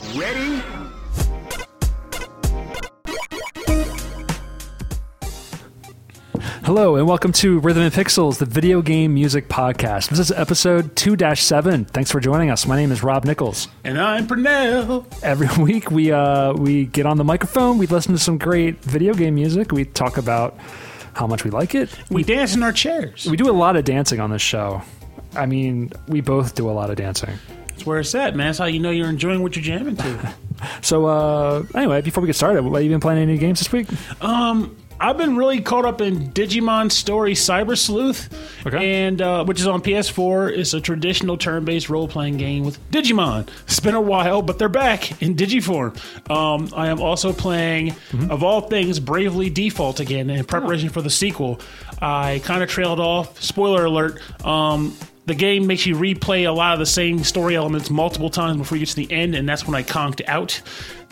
[0.00, 0.62] Ready?
[6.64, 10.08] Hello and welcome to Rhythm and Pixels, the video game music podcast.
[10.08, 11.88] This is episode 2-7.
[11.88, 12.66] Thanks for joining us.
[12.66, 13.68] My name is Rob Nichols.
[13.84, 15.04] And I'm Pernell.
[15.22, 19.12] Every week we uh, we get on the microphone, we listen to some great video
[19.12, 20.56] game music, we talk about
[21.12, 21.90] how much we like it.
[22.10, 23.26] We dance in our chairs.
[23.26, 24.82] We do a lot of dancing on this show.
[25.34, 27.38] I mean, we both do a lot of dancing.
[27.72, 28.48] That's where it's at, man.
[28.48, 30.34] That's how you know you're enjoying what you're jamming to.
[30.80, 33.72] So uh, anyway, before we get started, what have you been playing any games this
[33.72, 33.88] week?
[34.22, 38.28] um, I've been really caught up in Digimon Story Cyber Sleuth,
[38.64, 39.02] Okay.
[39.06, 40.56] and uh, which is on PS4.
[40.56, 43.48] It's a traditional turn-based role-playing game with Digimon.
[43.64, 45.96] It's been a while, but they're back in Digiform.
[46.30, 47.96] Um, I am also playing,
[48.30, 51.58] of all things, Bravely Default again in preparation for the sequel.
[52.00, 53.42] I kind of trailed off.
[53.42, 54.20] Spoiler alert.
[54.46, 58.58] Um, the game makes you replay a lot of the same story elements multiple times
[58.58, 60.60] before you get to the end, and that's when I conked out.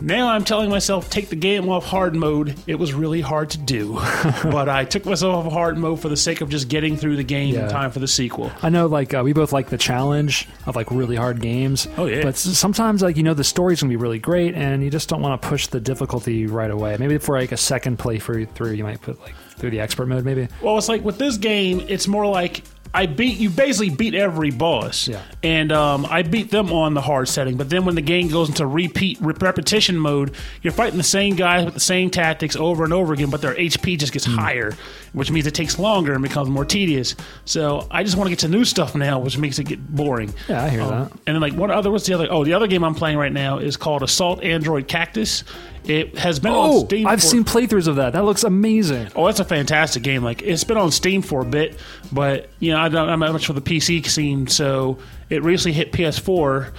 [0.01, 2.55] Now I'm telling myself, take the game off hard mode.
[2.67, 3.93] It was really hard to do,
[4.43, 7.23] but I took myself off hard mode for the sake of just getting through the
[7.23, 7.65] game Yeah.
[7.65, 8.51] in time for the sequel.
[8.63, 11.87] I know, like uh, we both like the challenge of like really hard games.
[11.97, 12.23] Oh, yeah.
[12.23, 15.21] But sometimes, like you know, the story's gonna be really great, and you just don't
[15.21, 16.97] want to push the difficulty right away.
[16.99, 20.25] Maybe for like a second playthrough, through you might put like through the expert mode,
[20.25, 20.47] maybe.
[20.63, 23.49] Well, it's like with this game, it's more like I beat you.
[23.49, 25.21] Basically, beat every boss, Yeah.
[25.43, 27.55] and um, I beat them on the hard setting.
[27.55, 31.63] But then when the game goes into repeat repetition mode, you're fighting the same guys
[31.63, 34.73] with the same tactics over and over again, but their HP just gets higher,
[35.13, 37.15] which means it takes longer and becomes more tedious.
[37.45, 40.33] So I just want to get to new stuff now, which makes it get boring.
[40.49, 41.11] Yeah, I hear Um, that.
[41.27, 41.91] And then like what other?
[41.91, 42.27] What's the other?
[42.29, 45.45] Oh, the other game I'm playing right now is called Assault Android Cactus.
[45.85, 47.07] It has been on Oh, Steam.
[47.07, 48.13] I've for- seen playthroughs of that.
[48.13, 49.09] That looks amazing.
[49.15, 50.23] Oh, that's a fantastic game.
[50.23, 51.77] Like it's been on Steam for a bit,
[52.11, 54.99] but you know I don't, I'm not much for the PC scene, so
[55.29, 56.71] it recently hit PS4.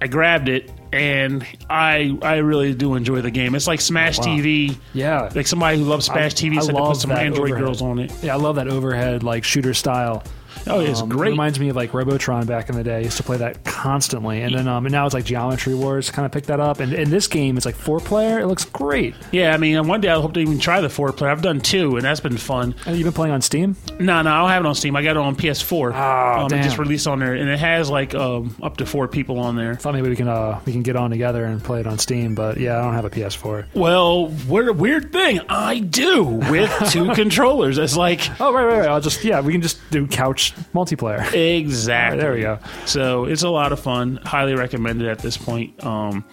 [0.00, 3.54] I grabbed it, and I I really do enjoy the game.
[3.54, 4.28] It's like Smash oh, wow.
[4.28, 4.76] TV.
[4.92, 5.30] Yeah.
[5.34, 7.64] Like somebody who loves Smash TV I said to put some Android overhead.
[7.64, 8.12] girls on it.
[8.22, 10.22] Yeah, I love that overhead like shooter style.
[10.68, 11.30] Oh, it's Um, great.
[11.30, 12.96] Reminds me of like Robotron back in the day.
[12.96, 16.10] I used to play that constantly, and then um, and now it's like Geometry Wars.
[16.10, 18.38] Kind of picked that up, and in this game it's like four player.
[18.40, 19.14] It looks great.
[19.32, 21.30] Yeah, I mean, one day I hope to even try the four player.
[21.30, 22.74] I've done two, and that's been fun.
[22.86, 23.76] And you've been playing on Steam.
[23.98, 24.96] No, no, I don't have it on Steam.
[24.96, 25.92] I got it on PS4.
[25.94, 29.08] Oh, um, It just released on there, and it has like um, up to four
[29.08, 29.74] people on there.
[29.74, 32.34] Thought maybe we can uh, we can get on together and play it on Steam,
[32.34, 33.66] but yeah, I don't have a PS4.
[33.74, 35.40] Well, what a weird thing.
[35.48, 37.78] I do with two controllers.
[37.78, 38.88] It's like Oh right, right, right.
[38.88, 41.32] I'll just yeah, we can just do couch multiplayer.
[41.58, 42.20] exactly.
[42.20, 42.58] there we go.
[42.86, 44.16] So it's a lot of fun.
[44.24, 45.82] Highly recommended at this point.
[45.84, 46.24] Um,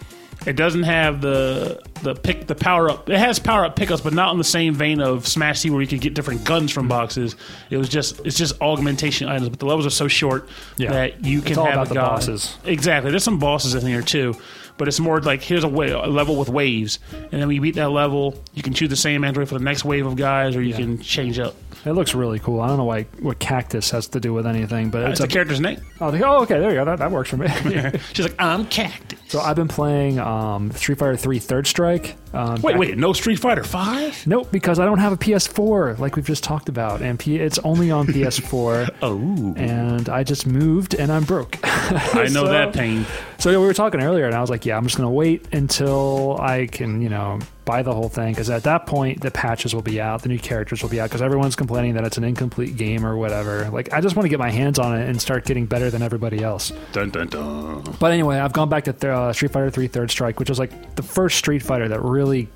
[0.46, 3.08] it doesn't have the the pick the power up.
[3.08, 5.80] It has power up pickups, but not in the same vein of Smash C where
[5.80, 7.34] you can get different guns from boxes.
[7.70, 10.92] It was just it's just augmentation items, but the levels are so short Yeah.
[10.92, 12.56] that you can It's all have about a the guy- bosses.
[12.64, 13.10] Exactly.
[13.10, 14.34] There's some bosses in here too,
[14.78, 17.60] but it's more like here's a, wa- a level with waves, and then when you
[17.60, 20.54] beat that level, you can choose the same android for the next wave of guys,
[20.56, 21.54] or you can change up.
[21.84, 22.60] It looks really cool.
[22.60, 25.28] I don't know why what cactus has to do with anything, but It's it's a
[25.28, 25.80] character's name.
[26.00, 26.84] Oh, oh, okay, there you go.
[26.84, 27.46] That, that works for me.
[28.12, 29.20] She's like, I'm cactus.
[29.28, 32.16] so I've been playing um, Street Fighter Three Third Strike.
[32.32, 34.26] Um, Wait, wait, no Street Fighter Five?
[34.26, 37.58] Nope, because I don't have a PS4 like we've just talked about, and P- it's
[37.60, 38.90] only on PS4.
[39.00, 41.58] Oh, and I just moved and I'm broke.
[41.64, 43.06] I know So- that pain.
[43.38, 45.46] So yeah, we were talking earlier, and I was like, "Yeah, I'm just gonna wait
[45.52, 49.74] until I can, you know, buy the whole thing because at that point the patches
[49.74, 52.24] will be out, the new characters will be out because everyone's complaining that it's an
[52.24, 53.68] incomplete game or whatever.
[53.70, 56.02] Like, I just want to get my hands on it and start getting better than
[56.02, 56.72] everybody else.
[56.92, 57.96] Dun dun dun.
[58.00, 60.58] But anyway, I've gone back to th- uh, Street Fighter Three Third Strike, which was
[60.58, 62.48] like the first Street Fighter that really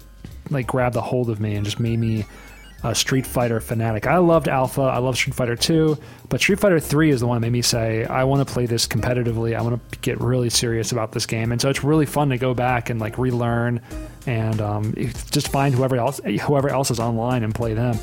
[0.50, 2.24] like grabbed a hold of me and just made me
[2.82, 4.06] a Street Fighter fanatic.
[4.06, 5.98] I loved Alpha, I love Street Fighter 2,
[6.28, 8.66] but Street Fighter 3 is the one that made me say, I want to play
[8.66, 9.56] this competitively.
[9.56, 11.52] I want to get really serious about this game.
[11.52, 13.80] And so it's really fun to go back and like relearn
[14.26, 14.94] and um,
[15.30, 17.98] just find whoever else whoever else is online and play them.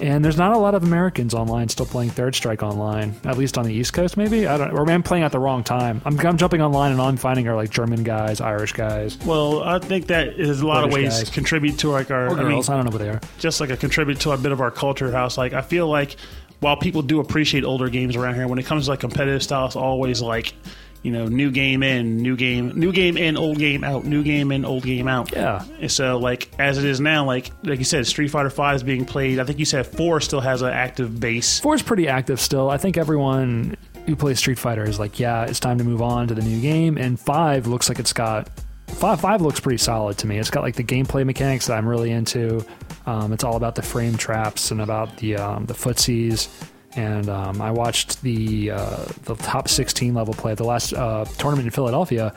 [0.00, 3.58] And there's not a lot of Americans online still playing Third Strike online, at least
[3.58, 4.46] on the East Coast, maybe.
[4.46, 4.70] I don't.
[4.70, 6.00] Or I'm playing at the wrong time.
[6.04, 9.62] I'm, I'm jumping online and all I'm finding are like German guys, Irish guys, Well,
[9.62, 11.30] I think that is a lot of ways guys.
[11.30, 12.28] contribute to like our.
[12.28, 12.58] or I mean.
[12.58, 13.20] I don't know what they are.
[13.38, 15.36] just like a contribute to a bit of our culture house.
[15.36, 16.16] Like I feel like
[16.60, 19.66] while people do appreciate older games around here, when it comes to like competitive style,
[19.66, 20.54] it's always like
[21.02, 24.50] you know, new game in, new game, new game in, old game out, new game
[24.52, 25.32] in, old game out.
[25.32, 25.64] Yeah.
[25.80, 28.82] And so, like as it is now, like like you said, Street Fighter Five is
[28.82, 29.38] being played.
[29.38, 31.60] I think you said four still has an active base.
[31.60, 32.70] Four is pretty active still.
[32.70, 36.28] I think everyone who plays Street Fighter is like, yeah, it's time to move on
[36.28, 36.96] to the new game.
[36.96, 38.48] And five looks like it's got
[38.88, 39.20] five.
[39.20, 40.38] Five looks pretty solid to me.
[40.38, 42.64] It's got like the gameplay mechanics that I'm really into.
[43.06, 46.48] Um, it's all about the frame traps and about the um, the footsies.
[46.96, 51.24] And um, I watched the uh, the top 16 level play at the last uh,
[51.36, 52.34] tournament in Philadelphia,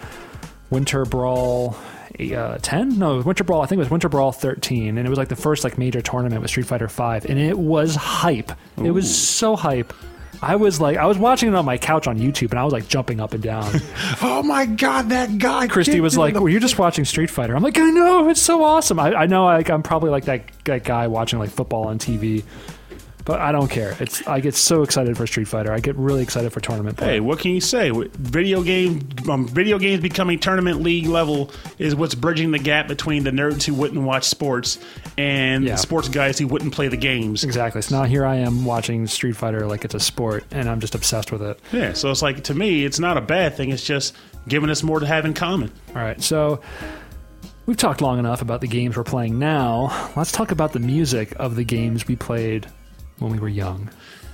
[0.69, 1.75] Winter Brawl.
[2.19, 5.17] Uh, 10 no winter brawl i think it was winter brawl 13 and it was
[5.17, 8.51] like the first like major tournament with street fighter 5 and it was hype
[8.83, 9.91] it was so hype
[10.41, 12.73] I was like, I was watching it on my couch on YouTube, and I was
[12.73, 13.71] like jumping up and down.
[14.23, 15.67] Oh my god, that guy!
[15.67, 18.63] Christy was like, "Well, you're just watching Street Fighter." I'm like, "I know, it's so
[18.63, 21.97] awesome." I, I know, like, I'm probably like that, that guy watching like football on
[21.99, 22.43] TV,
[23.25, 23.95] but I don't care.
[23.99, 25.71] It's I get so excited for Street Fighter.
[25.71, 27.07] I get really excited for tournament play.
[27.13, 27.91] Hey, what can you say?
[27.91, 33.23] Video game, um, video games becoming tournament league level is what's bridging the gap between
[33.23, 34.79] the nerds who wouldn't watch sports
[35.17, 35.73] and Yeah.
[35.73, 37.43] the sports guys who wouldn't play the games.
[37.43, 37.81] Exactly.
[37.81, 40.95] So now here I am watching Street Fighter like it's a sport, and I'm just
[40.95, 41.59] obsessed with it.
[41.71, 43.69] Yeah, so it's like to me, it's not a bad thing.
[43.69, 44.15] It's just
[44.47, 45.71] giving us more to have in common.
[45.95, 46.61] All right, so
[47.65, 50.09] we've talked long enough about the games we're playing now.
[50.15, 52.67] Let's talk about the music of the games we played
[53.21, 53.89] when we were young.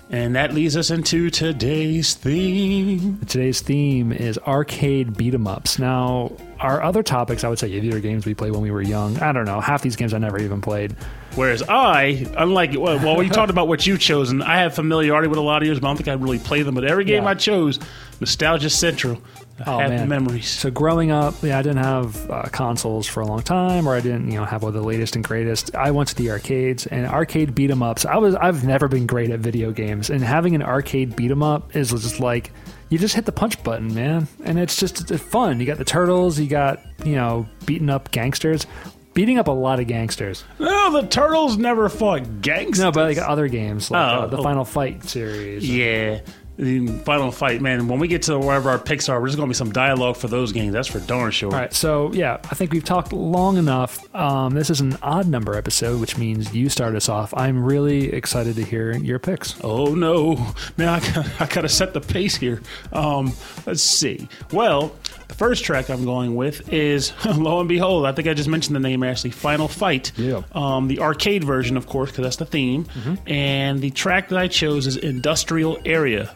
[0.10, 3.20] And that leads us into today's theme.
[3.28, 5.78] Today's theme is arcade beat 'em ups.
[5.80, 6.32] Now,
[6.62, 9.20] our other topics, I would say, either games we played when we were young.
[9.20, 9.60] I don't know.
[9.60, 10.96] Half these games I never even played.
[11.36, 15.40] Whereas I, unlike well, well, you talked about what you've chosen, I have familiarity with
[15.40, 16.74] a lot of yours, but I don't think I really play them.
[16.76, 17.30] But every game Yeah.
[17.30, 17.78] I chose,
[18.22, 19.22] nostalgia central.
[19.66, 20.08] Oh, have man.
[20.08, 20.48] memories.
[20.48, 24.02] So growing up, yeah, I didn't have uh, consoles for a long time, or I
[24.02, 25.74] didn't, you know, have all the latest and greatest.
[25.76, 28.06] I went to the arcades and arcade beat 'em ups.
[28.06, 31.42] I was, I've never been great at video games, and having an arcade beat 'em
[31.42, 32.52] up is just like
[32.90, 35.60] you just hit the punch button, man, and it's just it's fun.
[35.60, 38.68] You got the turtles, you got you know beating up gangsters,
[39.16, 40.44] beating up a lot of gangsters.
[40.60, 42.84] No, the turtles never fought gangsters.
[42.84, 44.44] No, but like other games, like Oh, uh, the oh.
[44.44, 45.68] Final Fight series.
[45.68, 46.20] yeah.
[46.58, 47.88] The final fight, man.
[47.88, 50.28] When we get to wherever our picks are, there's going to be some dialogue for
[50.28, 50.74] those games.
[50.74, 51.52] That's for darn sure.
[51.54, 54.04] All right, so yeah, I think we've talked long enough.
[54.16, 57.32] Um, this is an odd number episode, which means you start us off.
[57.36, 59.56] I'm really excited to hear your picks.
[59.64, 60.36] Oh no!
[60.78, 62.62] Man, I got, I got to set the pace here.
[62.92, 63.34] Um,
[63.68, 64.28] let's see.
[64.52, 64.96] Well,
[65.28, 68.08] the first track I'm going with is lo and behold.
[68.08, 69.32] I think I just mentioned the name actually.
[69.32, 70.12] Final Fight.
[70.18, 70.42] Yeah.
[70.54, 72.88] Um, the arcade version, of course, because that's the theme.
[73.28, 76.34] And the track that I chose is Industrial Area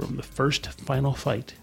[0.00, 1.54] from the first Final Fight.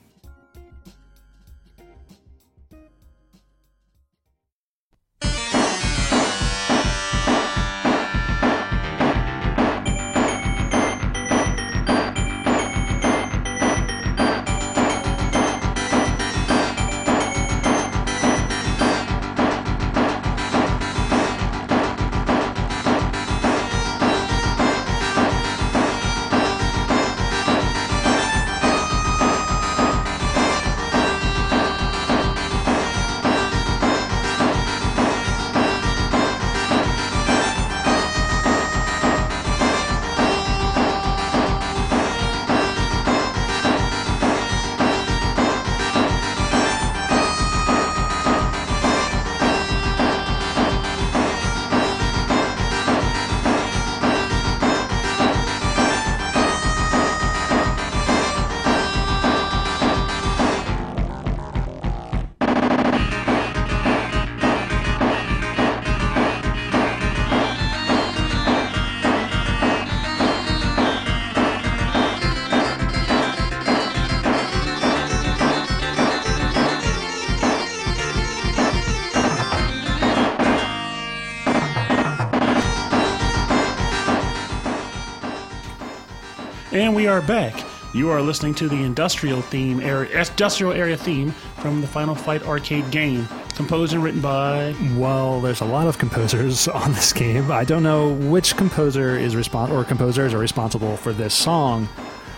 [86.87, 87.65] And we are back.
[87.93, 92.47] You are listening to the industrial theme area, industrial area theme from the Final Fight
[92.47, 94.73] arcade game, composed and written by.
[94.95, 97.51] Well, there's a lot of composers on this game.
[97.51, 101.89] I don't know which composer is respon or composers are responsible for this song,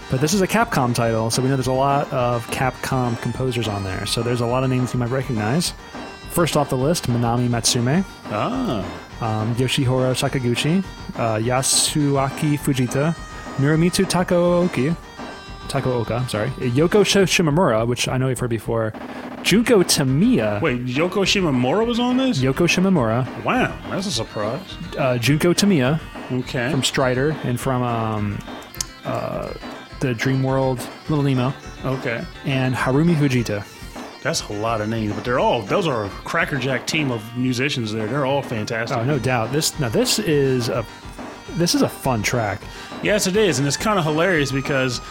[0.09, 3.67] but this is a Capcom title, so we know there's a lot of Capcom composers
[3.67, 4.07] on there.
[4.07, 5.75] So there's a lot of names you might recognize.
[6.31, 8.79] First off the list, Manami Matsumae, Ah,
[9.21, 10.83] um, Yoshihiro Sakaguchi,
[11.19, 13.15] uh, Yasuaki Fujita,
[13.59, 14.95] Muramitsu Takaoki,
[15.67, 18.93] Takaoka, I'm sorry, Yoko Sh- Shimomura, which I know you've heard before,
[19.43, 22.39] Junko Tamiya, wait, Yoko Shimomura was on this?
[22.39, 24.61] Yoko Shimomura, Wow, that's a surprise.
[24.97, 25.99] uh, Junko Tamiya
[26.31, 26.71] Okay.
[26.71, 28.39] from Strider and from um,
[29.05, 29.53] uh,
[29.99, 32.23] the Dream World Little Nemo, Okay.
[32.45, 33.65] and Harumi Fujita.
[34.21, 37.93] That's a lot of names, but they're all those are a crackerjack team of musicians
[37.93, 38.05] there.
[38.05, 38.97] They're all fantastic.
[38.97, 39.53] Oh, no doubt.
[39.53, 40.85] This now this is a
[41.57, 42.61] this is a fun track.
[43.03, 45.01] Yes, it is, and it's kind of hilarious because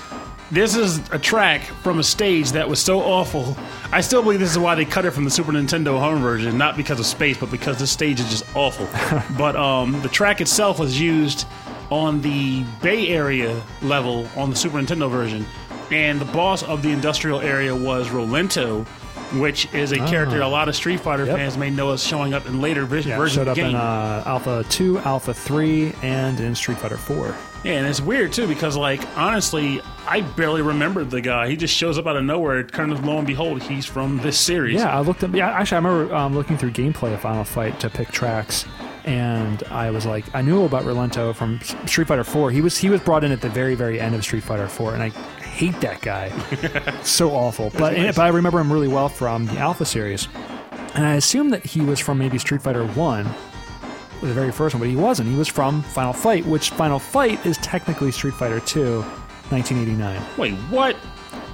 [0.50, 3.56] this is a track from a stage that was so awful.
[3.92, 6.56] I still believe this is why they cut it from the Super Nintendo home version,
[6.56, 8.88] not because of space, but because this stage is just awful.
[9.36, 11.46] but um, the track itself was used
[11.90, 15.44] on the Bay Area level on the Super Nintendo version,
[15.90, 18.86] and the boss of the industrial area was Rolento.
[19.34, 21.36] Which is a character a lot of Street Fighter Yep.
[21.36, 23.70] fans may know as showing up in later vis- Yeah, versions showed up game.
[23.70, 27.34] in uh, Alpha 2, Alpha 3, and in Street Fighter 4.
[27.64, 31.48] Yeah, and it's weird too because, like, honestly, I barely remembered the guy.
[31.48, 32.62] He just shows up out of nowhere.
[32.64, 34.76] Kind of lo and behold, he's from this series.
[34.76, 35.34] Yeah, I looked up.
[35.34, 38.64] Yeah, actually, I remember um, looking through gameplay of Final Fight to pick tracks,
[39.04, 42.50] and I was like, I knew about Rolento from Street Fighter 4.
[42.52, 44.94] He was he was brought in at the very very end of Street Fighter 4,
[44.94, 45.10] and I
[45.58, 46.30] hate that guy.
[47.02, 47.70] so awful.
[47.76, 48.16] But nice.
[48.16, 50.28] but I remember him really well from the Alpha series,
[50.94, 53.24] and I assume that he was from maybe Street Fighter 1.
[54.20, 55.28] The very first one, but he wasn't.
[55.28, 59.00] He was from Final Fight, which Final Fight is technically Street Fighter 2,
[59.50, 60.20] 1989.
[60.36, 60.96] Wait, what?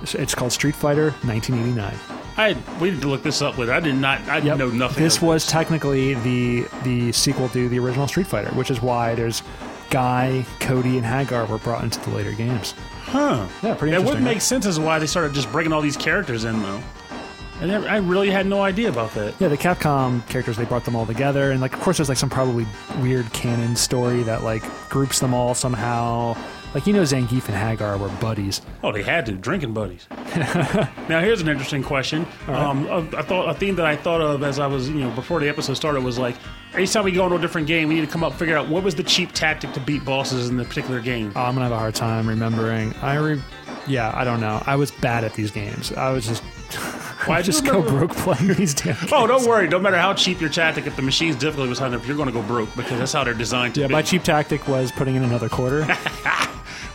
[0.02, 1.94] It's- called Street Fighter 1989.
[2.36, 3.72] I we need to look this up later.
[3.72, 4.20] I did not.
[4.28, 4.58] I Yep.
[4.58, 5.02] know nothing.
[5.04, 9.42] This was technically the the sequel to the original Street Fighter, which is why there's
[9.90, 12.74] Guy, Cody, and Haggar were brought into the later games.
[13.14, 13.46] Huh?
[13.62, 14.04] Yeah, pretty That interesting.
[14.06, 14.42] would make right?
[14.42, 16.80] sense as why they started just bringing all these characters in, though.
[17.60, 19.34] And I I really had no idea about that.
[19.38, 22.18] Yeah, the Capcom characters they brought them all together, and like of course there's like
[22.18, 22.66] some probably
[23.00, 26.36] weird canon story that like groups them all somehow.
[26.74, 28.60] Like you know, Zangief and Haggar were buddies.
[28.82, 30.08] Oh, they had to drinking buddies.
[31.08, 32.26] now, here's an interesting question.
[32.48, 35.38] Um, I thought a theme that I thought of as I was, you know, before
[35.38, 36.34] the episode started was like,
[36.76, 38.56] each time we go into a different game, we need to come up and figure
[38.56, 41.32] out what was the cheap tactic to beat bosses in the particular game.
[41.36, 42.92] Oh, I'm gonna have a hard time remembering.
[43.02, 43.40] I re-
[43.86, 44.60] yeah, I don't know.
[44.66, 45.92] I was bad at these games.
[45.92, 46.42] I was just
[47.26, 49.12] Why just go broke playing these damn games.
[49.12, 49.68] Oh, don't worry.
[49.68, 52.26] No matter how cheap your tactic, if the machine's difficulty was high enough, you're going
[52.26, 53.92] to go broke because that's how they're designed to Yeah, be.
[53.92, 55.86] my cheap tactic was putting in another quarter.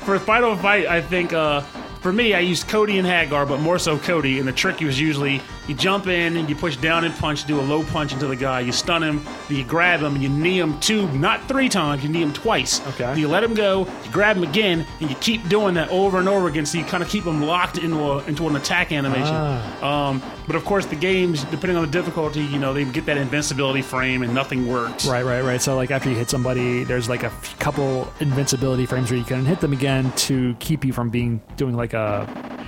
[0.10, 1.62] For Final Fight, I think uh,
[2.02, 4.40] for me, I used Cody and Haggar, but more so Cody.
[4.40, 5.40] And the trick was usually
[5.70, 8.36] you jump in and you push down and punch, do a low punch into the
[8.36, 11.70] guy, you stun him, then you grab him, and you knee him two, not three
[11.70, 12.86] times, you knee him twice.
[12.88, 13.20] Okay.
[13.20, 16.28] You let him go, you grab him again, and you keep doing that over and
[16.28, 19.36] over again, so you kind of keep him locked into a, into an attack animation.
[19.84, 23.18] Um, but of course, the games, depending on the difficulty, you know, they get that
[23.18, 25.06] invincibility frame, and nothing works.
[25.06, 25.62] Right, right, right.
[25.62, 29.26] So like after you hit somebody, there's like a f- couple invincibility frames where you
[29.26, 32.26] can hit them again to keep you from being doing like a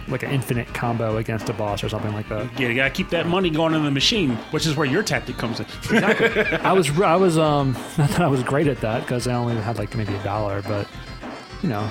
[0.08, 2.60] like an infinite combo against a boss or something like that.
[2.60, 5.38] Yeah, you gotta keep that money going in the machine, which is where your tactic
[5.38, 5.66] comes in.
[6.04, 9.56] I was I was um not that I was great at that because I only
[9.56, 10.88] had like maybe a dollar, but
[11.62, 11.90] you know.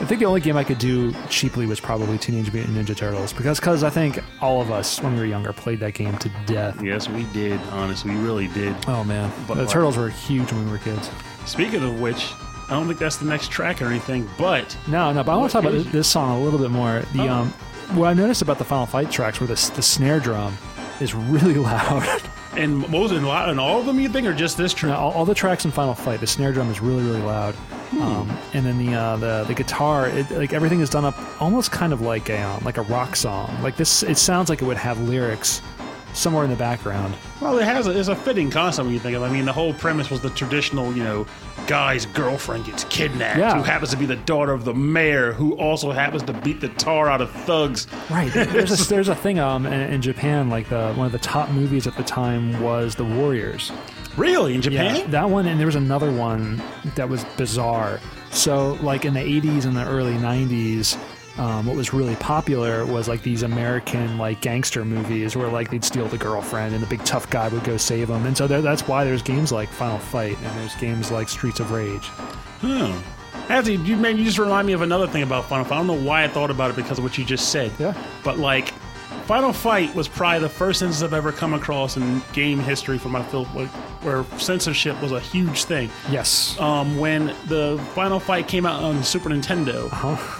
[0.00, 3.32] I think the only game I could do cheaply was probably Teenage Mutant Ninja Turtles
[3.32, 6.28] because cause I think all of us when we were younger played that game to
[6.44, 6.82] death.
[6.82, 7.60] yes, we did.
[7.70, 8.74] Honestly, we really did.
[8.88, 11.08] Oh man, But the like- Turtles were huge when we were kids.
[11.46, 12.32] Speaking of which,
[12.72, 15.50] I don't think that's the next track or anything, but No, no, but I want
[15.50, 17.02] to talk about is- this, song a little bit more.
[17.12, 17.32] The Oh.
[17.32, 17.48] um,
[17.94, 20.56] what I noticed about the Final Fight tracks were the the snare drum
[21.00, 22.06] is really loud.
[22.56, 24.98] and most in, lot- in all of them, you think, or just this track?
[24.98, 27.54] all, all the tracks in Final Fight, the snare drum is really really loud.
[28.00, 31.70] Um, and then the uh, the the guitar, it, like everything is done up almost
[31.70, 33.54] kind of like a um, like a rock song.
[33.62, 35.60] Like this, it sounds like it would have lyrics
[36.14, 37.14] somewhere in the background.
[37.40, 39.22] Well, it has a, it's a fitting concept when you think of.
[39.22, 39.26] it.
[39.26, 41.26] I mean, the whole premise was the traditional, you know,
[41.66, 43.56] guy's girlfriend gets kidnapped, Yeah.
[43.56, 46.68] who happens to be the daughter of the mayor, who also happens to beat the
[46.70, 47.86] tar out of thugs.
[48.10, 48.32] Right.
[48.32, 51.50] There's a, there's a thing um in, in Japan like the one of the top
[51.50, 53.72] movies at the time was The Warriors.
[54.16, 54.96] Really, in Japan?
[54.96, 56.62] Yeah, that one, and there was another one
[56.96, 57.98] that was bizarre.
[58.30, 60.98] So, like in the 80s and the early 90s,
[61.38, 65.84] um, what was really popular was like these American like gangster movies where like they'd
[65.84, 68.26] steal the girlfriend and the big tough guy would go save them.
[68.26, 71.60] And so there, that's why there's games like Final Fight and there's games like Streets
[71.60, 72.06] of Rage.
[72.60, 72.98] Hmm.
[73.48, 75.76] Actually, you you just remind me of another thing about Final Fight.
[75.76, 77.72] I don't know why I thought about it because of what you just said.
[77.78, 77.94] Yeah.
[78.22, 78.72] But like,
[79.26, 83.08] Final Fight was probably the first instance I've ever come across in game history for
[83.08, 85.90] my film where censorship was a huge thing.
[86.10, 86.58] Yes.
[86.58, 89.88] Um, when the Final Fight came out on Super Nintendo,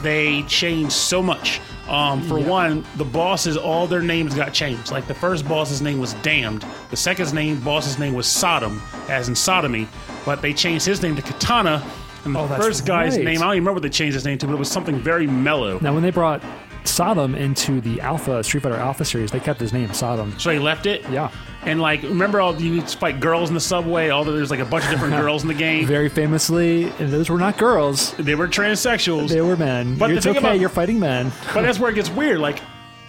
[0.02, 1.60] they changed so much.
[1.88, 4.90] Um, for one, the bosses, all their names got changed.
[4.90, 6.64] Like the first boss's name was Damnd.
[6.90, 9.86] The second name boss's name was Sodom, as in sodomy.
[10.24, 11.84] But they changed his name to Katana.
[12.24, 13.24] And the Oh, first guy's right.
[13.24, 14.98] name, I don't even remember what they changed his name to, but it was something
[15.00, 15.78] very mellow.
[15.80, 16.40] Now, when they brought
[16.86, 19.30] Sodom into the Alpha Street Fighter Alpha series.
[19.30, 20.38] They kept his name Sodom.
[20.38, 21.08] So he left it.
[21.10, 21.30] Yeah.
[21.64, 24.08] And like, remember all you used to fight girls in the subway?
[24.08, 25.86] All the, there's like a bunch of different girls in the game.
[25.86, 29.28] Very famously, and those were not girls; They were transsexuals.
[29.28, 29.96] they were men.
[29.96, 30.38] But it's okay.
[30.38, 31.30] about- you're fighting men.
[31.54, 32.40] But that's where it gets weird.
[32.40, 32.58] Like,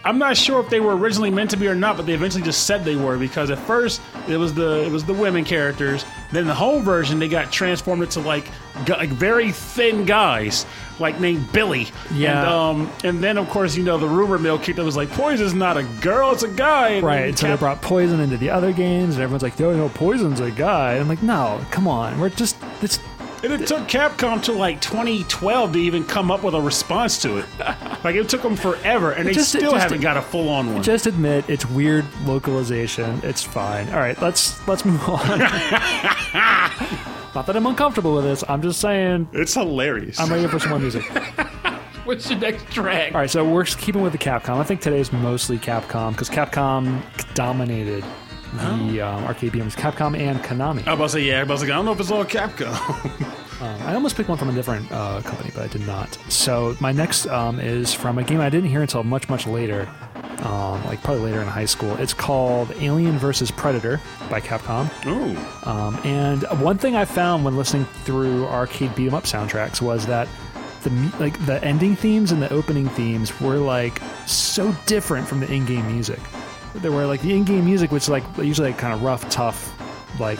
[0.06, 2.44] I'm not sure if they were originally meant to be or not, but they eventually
[2.44, 6.04] just said they were because at first it was the it was the women characters.
[6.32, 8.46] Then the home version they got transformed into like
[8.90, 10.66] like very thin guys,
[11.00, 11.88] like named Billy.
[12.14, 12.40] Yeah.
[12.42, 15.10] And um and then of course you know the rumor mill kicked up was like
[15.12, 16.90] Poison's not a girl, it's a guy.
[16.90, 17.26] And Right.
[17.28, 20.40] then So they brought Poison into the other games, and everyone's like, "Yo, no, Poison's
[20.42, 22.20] a guy." I'm like, "No, come on.
[22.20, 23.00] We're just it's
[23.44, 27.38] And it took Capcom to like 2012 to even come up with a response to
[27.40, 27.46] it.
[28.04, 30.74] like it took them forever, and they Just- still just- haven't got a full on
[30.74, 30.82] one.
[30.84, 33.20] just admit it's weird localization.
[33.22, 33.90] It's fine.
[33.90, 35.40] All right, let's let's move on.
[37.36, 38.44] Not that I'm uncomfortable with this.
[38.48, 40.20] I'm just saying it's hilarious.
[40.20, 41.04] I'm ready for some more music.
[42.06, 43.14] What's your next track?
[43.14, 44.58] All right, so we're keeping with the Capcom.
[44.58, 47.02] I think today's mostly Capcom because Capcom
[47.34, 48.04] dominated
[48.58, 49.76] the um, arcade beat 'em ups.
[49.76, 50.86] Capcom and Konami.
[50.88, 51.42] I was about to say yeah.
[51.42, 52.74] I was like, I don't know if it's all Capcom.
[53.62, 56.18] I almost picked one from a different uh, company, but I did not.
[56.28, 59.88] So my next um, is from a game I didn't hear until much, much later,
[60.40, 61.96] um, like probably later in high school.
[61.96, 63.52] It's called Alien vs.
[63.52, 64.90] Predator by Capcom.
[65.06, 65.70] Ooh.
[65.70, 70.08] Um, and one thing I found when listening through arcade beat 'em up soundtracks was
[70.08, 70.28] that
[70.84, 75.50] the like the ending themes and the opening themes were like so different from the
[75.50, 76.20] in-game music.
[76.76, 79.74] There were like the in-game music, which like usually like kind of rough, tough,
[80.20, 80.40] like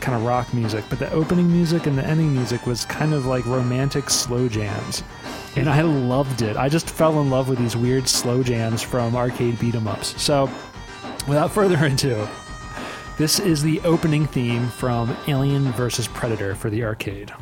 [0.00, 3.26] kind of rock music, but the opening music and the ending music was kind of
[3.26, 5.02] like romantic slow jams.
[5.56, 6.56] And I loved it.
[6.56, 10.20] I just fell in love with these weird slow jams from arcade beat 'em ups.
[10.20, 10.50] So,
[11.28, 12.28] without further ado,
[13.16, 16.08] this is the opening theme from Alien vs.
[16.08, 17.32] Predator for the arcade.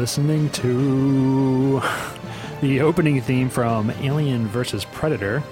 [0.00, 1.78] Listening to
[2.62, 4.82] the opening theme from Alien vs.
[4.86, 5.42] Predator.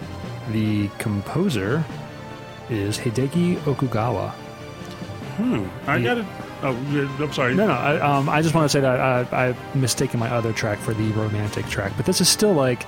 [0.52, 1.84] The composer
[2.70, 4.30] is Hideki Okugawa.
[5.36, 5.66] Hmm.
[5.86, 6.24] I got it.
[6.62, 6.74] Oh,
[7.20, 7.54] I'm sorry.
[7.54, 10.54] No, no, I, um, I just want to say that I, I've mistaken my other
[10.54, 12.86] track for the romantic track, but this is still like,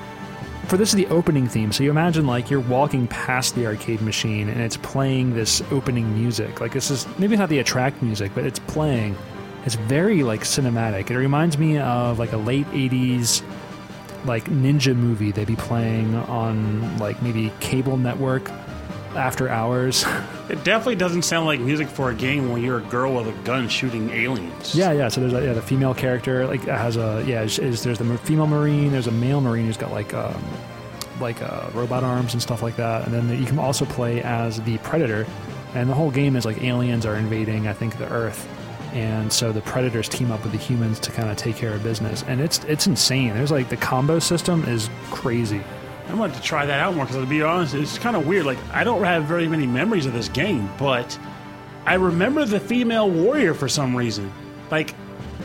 [0.67, 1.73] for this is the opening theme.
[1.73, 6.15] So you imagine like you're walking past the arcade machine and it's playing this opening
[6.15, 6.59] music.
[6.59, 9.15] Like this is maybe not the attract music, but it's playing.
[9.67, 11.11] It's very like cinematic.
[11.11, 13.43] It reminds me of like a late '80s
[14.27, 18.51] like ninja movie they'd be playing on like maybe cable network
[19.17, 20.05] after hours.
[20.51, 23.43] It definitely doesn't sound like music for a game when you're a girl with a
[23.45, 24.75] gun shooting aliens.
[24.75, 25.07] yeah, yeah.
[25.07, 27.43] So there's a, yeah, the female character like has a yeah.
[27.43, 28.91] Is, is there's the female marine.
[28.91, 30.43] There's a male marine who's got like um,
[31.21, 33.07] like uh, robot arms and stuff like that.
[33.07, 35.25] And then you can also play as the predator.
[35.75, 38.49] And the whole game is like aliens are invading, I think, the Earth.
[38.93, 41.83] And so the predators team up with the humans to kind of take care of
[41.83, 42.25] business.
[42.27, 43.35] And it's it's insane.
[43.35, 45.63] There's like the combo system is crazy.
[46.09, 48.45] I wanted to try that out more because, to be honest, it's kind of weird.
[48.45, 51.17] Like, I don't have very many memories of this game, but
[51.87, 54.33] I remember the female warrior for some reason.
[54.73, 54.95] Like,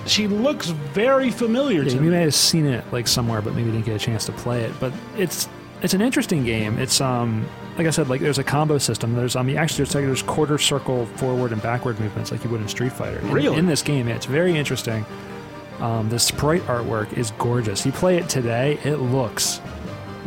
[0.07, 2.09] she looks very familiar Yeah, to you me.
[2.09, 4.73] may have seen it like somewhere, but maybe didn't get a chance to play it.
[4.79, 5.47] But it's
[5.83, 6.79] it's an interesting game.
[6.79, 9.13] It's um like I said, like there's a combo system.
[9.15, 12.61] There's um actually there's like there's quarter circle forward and backward movements like you would
[12.61, 13.19] in Street Fighter.
[13.19, 13.57] In- Really?
[13.57, 15.05] in, this game, it's very interesting.
[15.79, 17.85] Um, the sprite artwork is gorgeous.
[17.85, 19.59] You play it today, it looks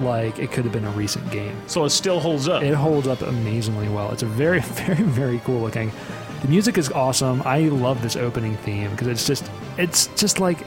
[0.00, 1.56] like it could have been a recent game.
[1.66, 2.62] So it still holds up.
[2.62, 4.12] It holds up amazingly well.
[4.12, 5.90] It's a very, very, very cool looking.
[6.42, 7.42] The music is awesome.
[7.46, 10.58] I love this opening theme because it's just, it's just like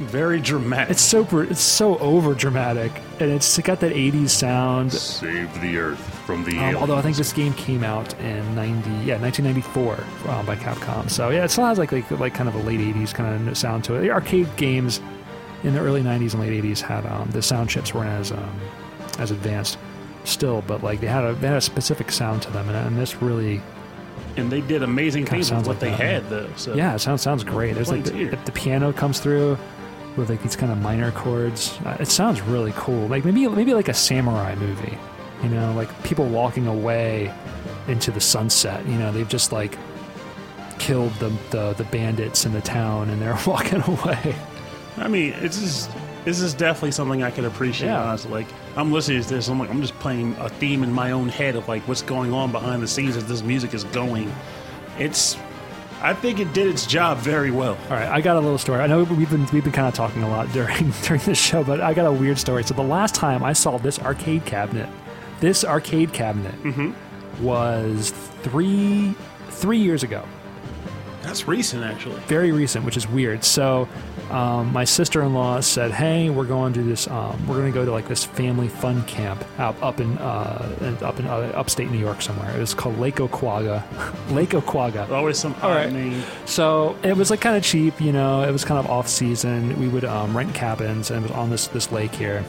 [0.00, 0.90] very dramatic.
[0.90, 4.92] it's so it's so over dramatic, and it's got that '80s sound.
[4.92, 8.90] Save the Earth from the Um, although I think this game came out in '90,
[9.04, 11.10] yeah, 1994 um, by Capcom.
[11.10, 13.56] So yeah, it still has like, like like kind of a late '80s kind of
[13.56, 14.00] sound to it.
[14.00, 15.00] The arcade games
[15.62, 18.60] in the early '90s and late '80s had um, the sound chips weren't as um,
[19.18, 19.78] as advanced
[20.24, 22.98] still, but like they had a they had a specific sound to them, and, and
[22.98, 23.62] this really
[24.36, 26.48] and they did amazing Kinda things with what like they that, had, though.
[26.56, 27.74] So Yeah, it sounds sounds great.
[27.74, 29.58] There's like the, the piano comes through
[30.16, 31.78] with like these kind of minor chords.
[31.84, 33.06] Uh, it sounds really cool.
[33.08, 34.98] Like maybe maybe like a samurai movie.
[35.42, 37.32] You know, like people walking away
[37.88, 38.86] into the sunset.
[38.86, 39.78] You know, they've just like
[40.78, 44.34] killed the the, the bandits in the town and they're walking away.
[44.96, 45.90] I mean, it's just
[46.24, 47.88] this is definitely something I could appreciate.
[47.88, 48.02] Yeah.
[48.02, 48.46] Honestly, like
[48.76, 51.56] I'm listening to this, I'm like I'm just playing a theme in my own head
[51.56, 54.32] of like what's going on behind the scenes as this music is going.
[54.98, 55.36] It's,
[56.02, 57.76] I think it did its job very well.
[57.90, 58.80] All right, I got a little story.
[58.80, 61.62] I know we've been we've been kind of talking a lot during during this show,
[61.62, 62.64] but I got a weird story.
[62.64, 64.88] So the last time I saw this arcade cabinet,
[65.40, 67.44] this arcade cabinet mm-hmm.
[67.44, 68.10] was
[68.42, 69.14] three
[69.50, 70.24] three years ago.
[71.22, 72.18] That's recent, actually.
[72.20, 73.44] very recent, which is weird.
[73.44, 73.88] So,
[74.30, 77.08] um, my sister-in-law said, "Hey, we're going to this.
[77.08, 80.96] Um, we're going to go to like this family fun camp out up in uh,
[81.02, 82.54] up in uh, upstate New York somewhere.
[82.56, 83.82] It was called Lake Oquaga.
[84.32, 85.10] Lake Oquaga.
[85.10, 85.92] Always some odd right.
[85.92, 86.22] name.
[86.46, 88.42] So it was like kind of cheap, you know.
[88.42, 89.78] It was kind of off season.
[89.80, 92.44] We would um, rent cabins, and it was on this this lake here,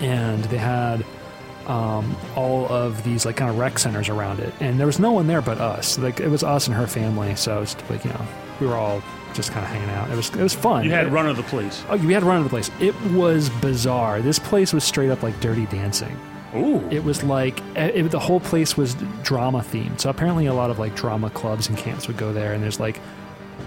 [0.00, 1.04] and they had
[1.68, 5.12] um, all of these like kind of rec centers around it, and there was no
[5.12, 5.98] one there but us.
[5.98, 8.26] Like it was us and her family, so it's like you know
[8.60, 9.02] we were all
[9.34, 10.10] just kind of hanging out.
[10.10, 10.84] It was it was fun.
[10.84, 11.82] You had It- run of the place.
[11.88, 12.70] Oh, we had run of the place.
[12.80, 14.20] It was bizarre.
[14.20, 16.16] This place was straight up like Dirty Dancing.
[16.56, 20.00] Ooh, It was like it, the whole place was drama themed.
[20.00, 22.80] So apparently, a lot of like drama clubs and camps would go there, and there's
[22.80, 23.00] like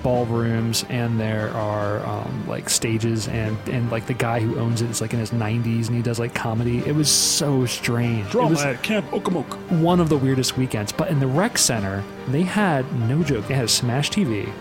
[0.03, 4.89] ballrooms, and there are um, like stages, and and like the guy who owns it
[4.89, 6.79] is like in his 90s, and he does like comedy.
[6.79, 8.29] It was so strange.
[8.31, 9.79] drama It was at Camp Okamoke.
[9.79, 10.91] one of the weirdest weekends.
[10.91, 13.47] But in the rec center, they had no joke.
[13.47, 14.51] They had a Smash TV.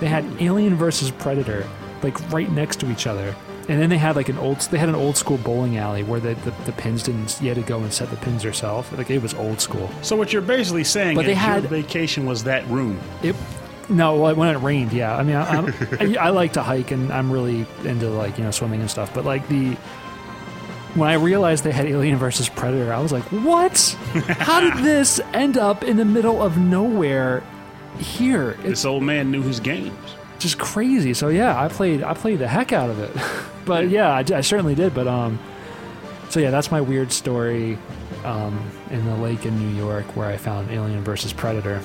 [0.00, 1.66] They had Alien versus Predator,
[2.02, 3.34] like right next to each other.
[3.68, 6.20] And then they had like an old they had an old school bowling alley where
[6.20, 8.90] the, the, the pins didn't you had to go and set the pins yourself.
[8.96, 9.90] Like it was old school.
[10.00, 12.98] So what you're basically saying But is they had- your vacation was that room.
[13.22, 13.36] It
[13.90, 15.16] no, when it rained, yeah.
[15.16, 15.60] I mean, I,
[15.98, 19.12] I, I like to hike and I'm really into like you know swimming and stuff.
[19.14, 19.76] But like the
[20.94, 23.78] when I realized they had Alien versus Predator, I was like, what?
[24.40, 27.42] How did this end up in the middle of nowhere
[27.98, 28.50] here?
[28.60, 29.94] It's This old man knew his games.
[30.38, 31.14] just crazy.
[31.14, 33.12] So yeah, I played I played the heck out of it.
[33.64, 34.94] but yeah, I, I certainly did.
[34.94, 35.38] But um,
[36.28, 37.78] so yeah, that's my weird story.
[38.24, 38.58] Um,
[38.90, 41.80] in the lake in New York where I found Alien versus Predator.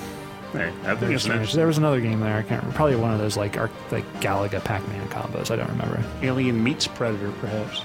[0.51, 1.53] Hey, I think it's nice.
[1.53, 2.37] There was another game there.
[2.37, 2.75] I can't remember.
[2.75, 5.51] Probably one of those like arc, like Galaga Pac-Man combos.
[5.51, 6.03] I don't remember.
[6.21, 7.81] Alien meets Predator, perhaps.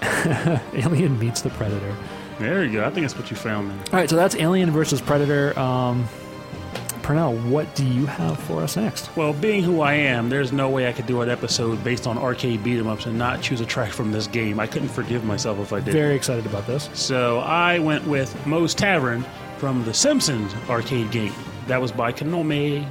[0.75, 1.95] Alien meets the Predator.
[2.39, 2.85] there you go.
[2.87, 3.79] I think that's what you found there.
[3.93, 5.59] All right, so that's Alien versus Predator.
[5.59, 6.07] Um,
[7.09, 9.09] Pernell, what do you have for us next?
[9.17, 12.19] Well, being who I am, there's no way I could do an episode based on
[12.19, 14.61] arcade beat 'em ups and not choose a track from this game.
[14.61, 15.95] I couldn't forgive myself if I did.
[15.95, 16.91] Very excited about this.
[16.93, 19.25] So I went with Moe's Tavern
[19.57, 21.33] from the Simpsons arcade game.
[21.67, 22.85] That was by Konami.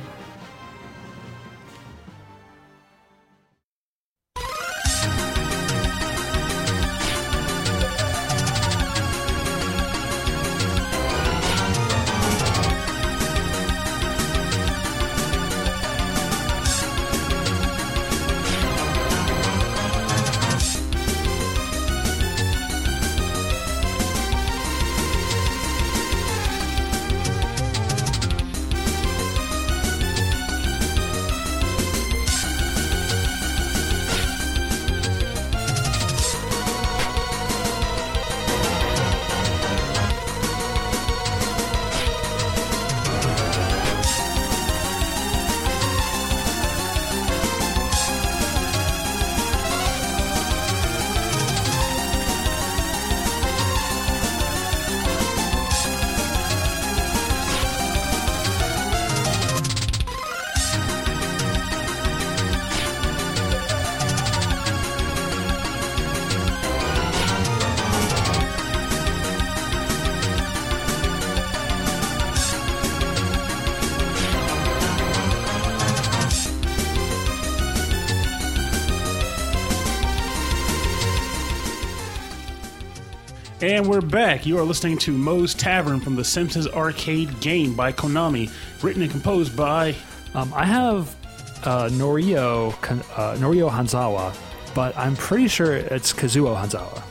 [83.97, 84.45] We're back.
[84.45, 88.51] You are listening to Moe's Tavern from the Simpsons arcade game by Konami,
[88.83, 89.95] written and composed by.
[90.35, 91.15] Um, I have
[91.63, 92.73] uh, Norio
[93.17, 94.37] uh, Norio Hanzawa,
[94.75, 97.01] but I'm pretty sure it's Kazuo Hanzawa.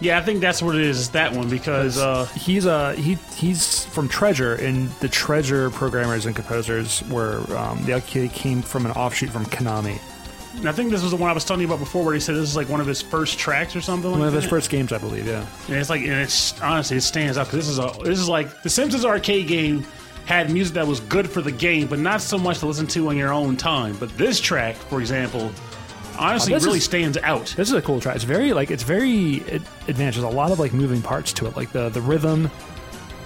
[0.00, 1.10] Yeah, I think that's what it is.
[1.10, 6.36] That one because uh, he's a he he's from Treasure, and the Treasure programmers and
[6.36, 9.98] composers were um, they actually came from an offshoot from Konami.
[10.66, 12.34] I think this was the one I was telling you about before, where he said
[12.34, 14.10] this is like one of his first tracks or something.
[14.10, 14.50] One like of his that.
[14.50, 15.26] first games, I believe.
[15.26, 15.44] Yeah.
[15.68, 18.28] And it's like, and it's honestly, it stands out because this is a, this is
[18.28, 19.84] like the Simpsons arcade game
[20.26, 23.08] had music that was good for the game, but not so much to listen to
[23.08, 23.96] on your own time.
[23.98, 25.50] But this track, for example,
[26.18, 27.46] honestly, Oh, really is- stands out.
[27.56, 28.16] This is a cool track.
[28.16, 30.18] It's very like it's very ad- advanced.
[30.18, 31.56] There's a lot of like moving parts to it.
[31.56, 32.50] Like the the rhythm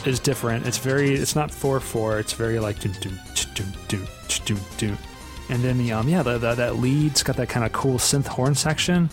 [0.05, 0.67] is different.
[0.67, 2.19] It's very it's not four four.
[2.19, 3.11] It's very like do do
[3.55, 3.99] do do
[4.45, 4.97] do do.
[5.49, 8.27] And then the um yeah the, the that lead's got that kind of cool synth
[8.27, 9.11] horn section.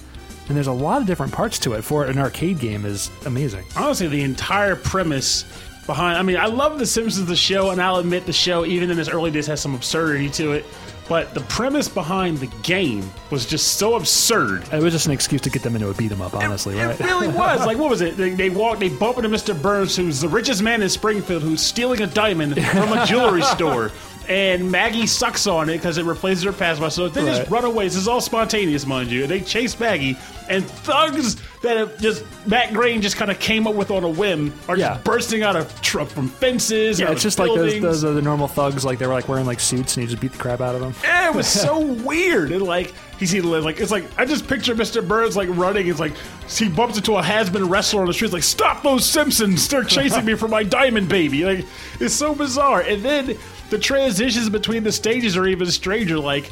[0.47, 3.65] And there's a lot of different parts to it for an arcade game is amazing.
[3.75, 5.43] honestly, the entire premise
[5.85, 6.17] behind.
[6.17, 8.97] I mean, I love The Simpsons, the show, and I'll admit the show, even in
[8.97, 10.65] its early days, has some absurdity to it.
[11.07, 14.63] But the premise behind the game was just so absurd.
[14.71, 16.99] It was just an excuse to get them into a beat 'em up, honestly, right?
[16.99, 17.65] It really was.
[17.65, 18.15] Like, what was it?
[18.17, 19.59] They, they walk, they bump into Mr.
[19.59, 23.91] Burns, who's the richest man in Springfield, who's stealing a diamond from a jewelry store.
[24.29, 26.91] And Maggie sucks on it because it replaces her password.
[26.91, 27.85] So they just run away.
[27.85, 29.25] This is all spontaneous, mind you.
[29.25, 30.15] They chase Maggie,
[30.47, 34.07] and thugs that have just Matt Groening just kind of came up with on a
[34.09, 34.89] whim are Yeah.
[34.93, 36.99] just bursting out of tr- from fences.
[36.99, 37.81] Yeah, it's just like those, buildings.
[37.81, 38.85] those are the normal thugs.
[38.85, 40.81] Like they were like wearing like suits, and you just beat the crap out of
[40.81, 40.93] them.
[41.03, 42.51] Yeah, it was so weird.
[42.51, 45.05] And like he's either like it's like I just picture Mr.
[45.05, 45.87] Burns like running.
[45.87, 46.13] It's like
[46.47, 48.31] he bumps into a has-been wrestler on the street.
[48.31, 49.67] Like stop those Simpsons!
[49.67, 51.43] They're chasing me for my diamond baby.
[51.45, 51.65] Like
[51.99, 52.81] it's so bizarre.
[52.81, 53.35] And then
[53.69, 56.19] the transitions between the stages are even stranger.
[56.19, 56.51] Like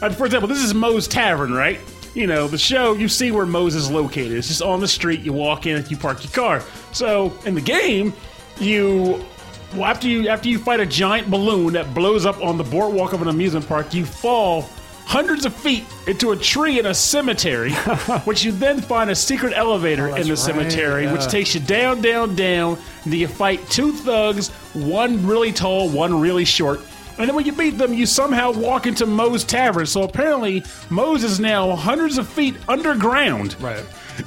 [0.00, 1.80] uh, for example, this is Moe's Tavern, right?
[2.14, 4.32] You know, the show, you see where Moe's is located.
[4.32, 5.20] It's just on the street.
[5.20, 6.62] You walk in, you park your car.
[6.92, 8.12] So in the game,
[8.60, 9.24] you
[9.72, 13.12] well, after you after you fight a giant balloon that blows up on the boardwalk
[13.12, 14.68] of an amusement park, you fall
[15.06, 17.72] hundreds of feet into a tree in a cemetery,
[18.24, 21.60] which you then find a secret elevator oh, in the right, cemetery, which takes you
[21.60, 22.78] down, down, down.
[23.04, 26.80] And you fight two thugs, one really tall, one really short.
[27.16, 29.86] And then when you beat them, you somehow walk into Moe's Tavern.
[29.86, 33.60] So apparently, Moe's is now hundreds of feet underground.
[33.60, 33.84] Right.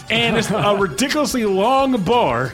[0.09, 2.53] And it's a ridiculously long bar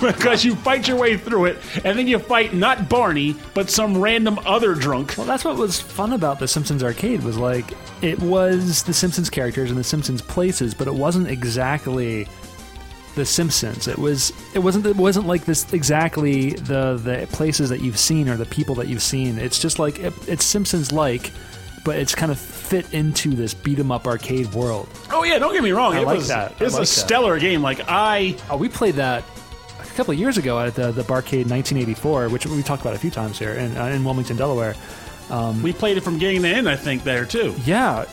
[0.00, 3.98] because you fight your way through it, and then you fight not Barney, but some
[3.98, 5.14] random other drunk.
[5.16, 9.30] Well, that's what was fun about the Simpsons arcade was like it was the Simpsons
[9.30, 12.28] characters and the Simpsons places, but it wasn't exactly
[13.14, 13.88] the Simpsons.
[13.88, 18.28] It was it wasn't it wasn't like this exactly the the places that you've seen
[18.28, 19.38] or the people that you've seen.
[19.38, 21.32] It's just like it, it's Simpsons like,
[21.88, 24.86] but it's kind of fit into this beat 'em up arcade world.
[25.10, 25.94] Oh yeah, don't get me wrong.
[25.94, 26.52] I it like was that.
[26.60, 26.86] I it's a like that.
[26.86, 27.62] stellar game.
[27.62, 29.24] Like I Oh, we played that
[29.80, 32.98] a couple of years ago at the the Barcade 1984, which we talked about a
[32.98, 34.74] few times here in uh, in Wilmington, Delaware.
[35.62, 36.68] we played it from beginning to end.
[36.68, 37.54] I think there too.
[37.64, 38.04] Yeah.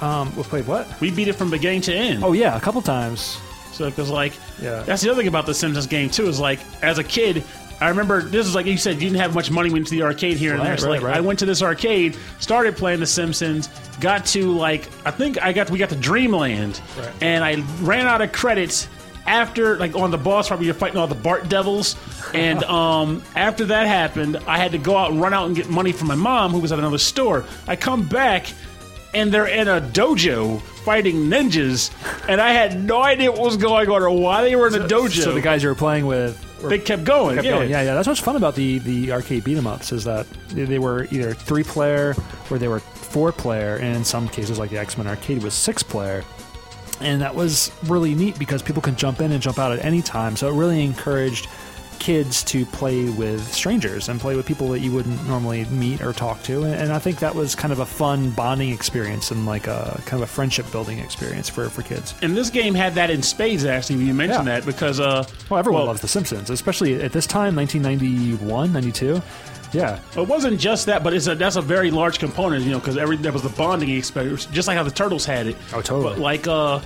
[0.00, 0.88] Um, we played what?
[1.02, 2.24] We beat it from beginning to end.
[2.24, 3.38] Oh yeah, a couple times.
[3.72, 4.82] So because like Yeah.
[4.82, 7.44] that's the other thing about the Simpsons game too is like as a kid.
[7.80, 10.02] I remember this is like you said you didn't have much money went to the
[10.02, 10.76] arcade here and Right, there.
[10.78, 11.16] So right, like right.
[11.16, 13.68] I went to this arcade, started playing The Simpsons,
[14.00, 16.80] got to like I think I got we got to Dreamland,
[17.20, 18.88] and I ran out of credits
[19.26, 21.96] after like on the boss where you're fighting all the Bart Devils,
[22.34, 25.70] and um after that happened, I had to go out and run out and get
[25.70, 27.44] money from my mom who was at another store.
[27.66, 28.46] I come back
[29.14, 31.90] and they're in a dojo fighting ninjas,
[32.28, 34.86] and I had no idea what was going on or why they were in a
[34.86, 35.22] dojo.
[35.22, 37.36] So the guys you were playing with they kept going.
[37.36, 37.52] kept yeah.
[37.52, 37.70] going.
[37.70, 37.94] Yeah, yeah.
[37.94, 41.06] That's what's fun about the the arcade beat 'em ups is that they, they were
[41.10, 42.14] either three player
[42.50, 45.54] or they were four player, and in some cases, like the X Men arcade, was
[45.54, 46.24] six player.
[47.00, 50.02] And that was really neat because people can jump in and jump out at any
[50.02, 50.36] time.
[50.36, 51.48] So it really encouraged
[52.00, 56.12] kids to play with strangers and play with people that you wouldn't normally meet or
[56.12, 56.64] talk to.
[56.64, 60.00] And, and I think that was kind of a fun bonding experience and like a
[60.06, 62.14] kind of a friendship building experience for, for kids.
[62.22, 63.64] And this game had that in spades.
[63.64, 64.60] Actually, when you mentioned Yeah.
[64.60, 69.22] that because uh, Well, everyone well, loves The Simpsons, especially at this time, 1991, 92.
[69.72, 70.00] Yeah.
[70.16, 72.96] It wasn't just that, but it's a, that's a very large component, you know, because
[72.96, 75.56] every there was the bonding experience, just like how the turtles had it.
[75.72, 76.14] Oh, totally.
[76.14, 76.80] But like, uh,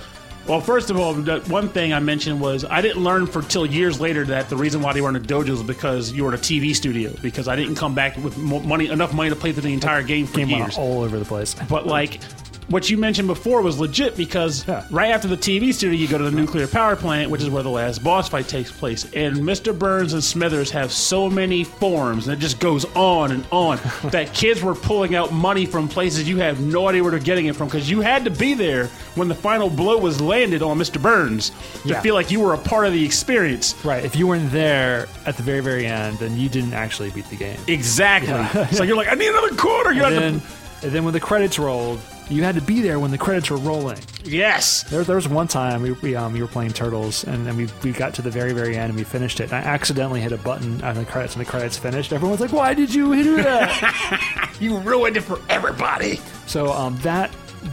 [0.47, 3.99] well, first of all, one thing I mentioned was I didn't learn for till years
[3.99, 6.35] later that the reason why they were in a dojo is because you were in
[6.35, 7.11] a TV studio.
[7.21, 10.27] Because I didn't come back with money enough money to play through the entire game
[10.27, 10.77] for went years.
[10.77, 11.55] all over the place.
[11.67, 12.19] But like
[12.67, 14.83] what you mentioned before was legit because Yeah.
[14.89, 17.61] right after the TV studio, you go to the nuclear power plant, which is where
[17.61, 19.05] the last boss fight takes place.
[19.13, 19.77] And Mr.
[19.77, 23.79] Burns and Smithers have so many forms, and it just goes on and on
[24.11, 27.45] that kids were pulling out money from places you have no idea where they're getting
[27.45, 30.77] it from because you had to be there when the final blow was landed on
[30.79, 30.99] Mr.
[31.01, 31.51] Burns
[31.83, 32.01] to Yeah.
[32.01, 33.75] feel like you were a part of the experience.
[33.83, 34.03] Right.
[34.03, 37.35] If you weren't there at the very, very end, then you didn't actually beat the
[37.35, 37.57] game.
[37.67, 38.65] Exactly.
[38.75, 39.91] so you're like, I need another quarter.
[39.93, 40.41] You And then,
[40.83, 43.57] and then when the credits rolled, you had to be there when the credits were
[43.57, 43.99] rolling.
[44.23, 44.83] yes.
[44.83, 47.67] There, there was one time we, we um we were playing Turtles and then we,
[47.83, 49.45] we got to the very very end and we finished it.
[49.45, 52.11] And I accidentally hit a button on the credits and the credits finished.
[52.13, 56.19] Everyone's like, "Why did you hit that?" You ruined it for everybody.
[56.47, 57.29] so um that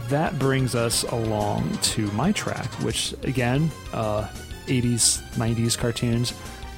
[0.09, 4.27] that brings us along to my track, which again, uh,
[4.65, 6.33] 80s 90s cartoons.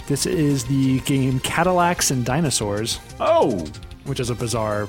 [0.07, 2.99] This is the game Cadillacs and Dinosaurs.
[3.19, 3.65] Oh.
[4.05, 4.88] which is a bizarre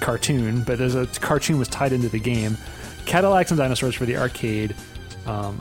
[0.00, 2.56] cartoon, but there's a cartoon was tied into the game.
[3.06, 4.74] Cadillacs and Dinosaurs for the arcade.
[5.26, 5.58] Um,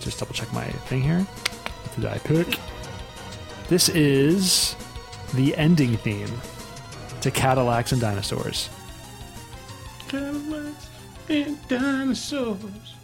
[0.00, 1.26] just double check my thing here.
[1.96, 2.58] Did I pick?
[3.68, 4.74] This is
[5.34, 6.30] the ending theme
[7.20, 8.68] to Cadillacs and Dinosaurs.
[10.08, 10.88] Cadillacs
[11.28, 12.94] and dinosaurs.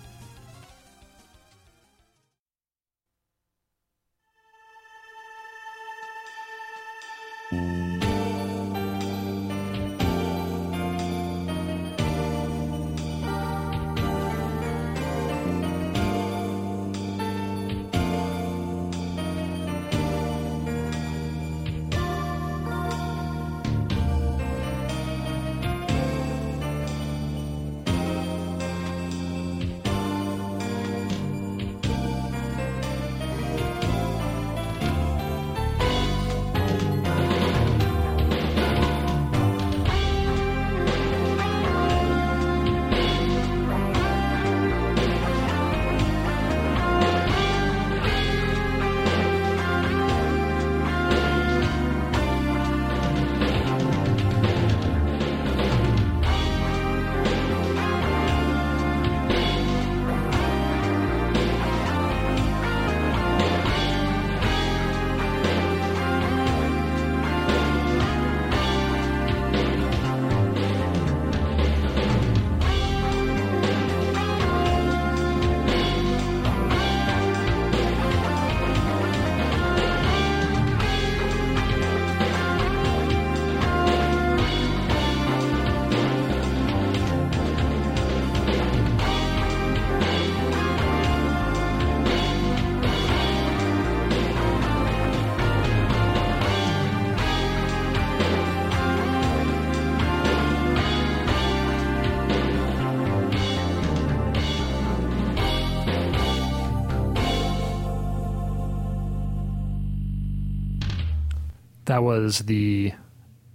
[111.96, 112.92] That was the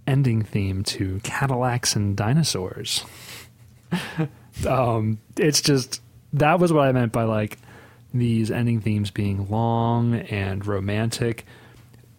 [0.04, 3.04] ending theme to Cadillacs and Dinosaurs.
[4.68, 6.02] um, it's just
[6.32, 7.58] that was what I meant by like
[8.12, 11.46] these ending themes being long and romantic.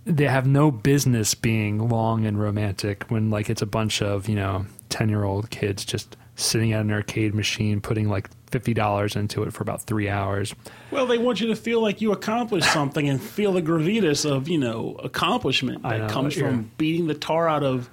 [0.06, 4.36] They have no business being long and romantic when like it's a bunch of, you
[4.38, 9.64] know, 10-year-old kids just sitting at an arcade machine putting like $50 into it for
[9.64, 10.54] about 3 hours.
[10.92, 14.48] Well, they want you to feel like you accomplished something and feel the gravitas of,
[14.48, 16.44] you know, accomplishment that know, comes yeah.
[16.48, 17.90] from beating the tar out of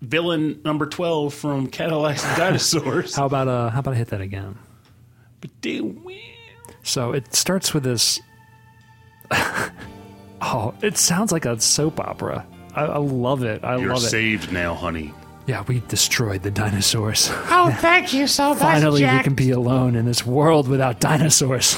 [0.00, 3.14] villain number 12 from Cadillacs and Dinosaurs.
[3.14, 4.58] How about uh how about I hit that again?
[5.42, 6.18] but they win.
[6.82, 8.18] So it starts with this.
[10.40, 12.46] oh, it sounds like a soap opera.
[12.74, 13.62] I, I love it.
[13.62, 14.08] I love it.
[14.08, 15.12] saved now, honey.
[15.46, 17.28] Yeah, we destroyed the dinosaurs.
[17.50, 21.76] Oh, thank you so much, Finally, we can be alone in this world without dinosaurs.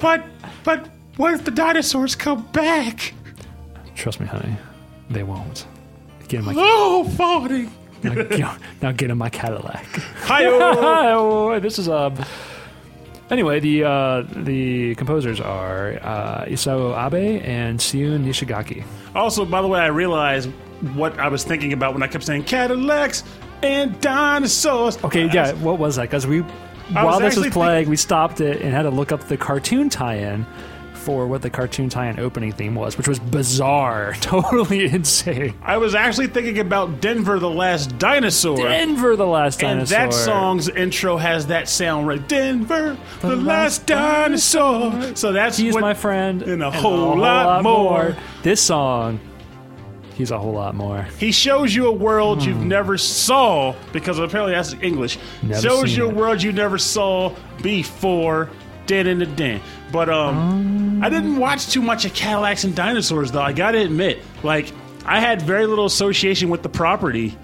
[0.00, 0.24] But,
[0.64, 3.12] but, what if the dinosaurs come back?
[3.96, 4.56] Trust me, honey,
[5.10, 5.66] they won't.
[6.28, 7.68] Get in my Oh, Farty.
[8.04, 9.84] now, get, now get in my Cadillac.
[10.22, 12.14] Hi, Oh, this is um.
[13.30, 18.84] Anyway, the uh, the composers are uh, Isao Abe and Syun Nishigaki.
[19.14, 20.50] Also, by the way, I realized
[20.94, 23.24] what I was thinking about when I kept saying Cadillacs
[23.62, 25.02] and dinosaurs.
[25.04, 26.02] Okay, yeah, what was that?
[26.02, 26.50] Because we, was
[26.92, 29.88] while this was actually playing, we stopped it and had to look up the cartoon
[29.88, 30.46] tie-in
[30.94, 35.54] for what the cartoon tie-in opening theme was, which was bizarre, totally insane.
[35.62, 38.56] I was actually thinking about Denver the Last Dinosaur.
[38.56, 39.80] Denver, the last Dinosaur.
[39.80, 40.20] and dinosaur.
[40.20, 42.26] that song's intro has that sound right.
[42.28, 45.16] Denver, the, last dinosaur.
[45.16, 48.16] So that's He's what, my friend, and a whole lot more.
[48.42, 49.20] This song,
[50.20, 51.02] He's a whole lot more.
[51.18, 55.18] He shows you a world you've never saw because apparently that's English.
[55.42, 56.14] Never shows seen you a it.
[56.14, 58.50] world you never saw before.
[58.84, 59.60] Dead in the den.
[59.92, 63.40] But um, I didn't watch too much of Cadillacs and dinosaurs though.
[63.40, 64.72] I gotta admit, like
[65.06, 67.38] I had very little association with the property,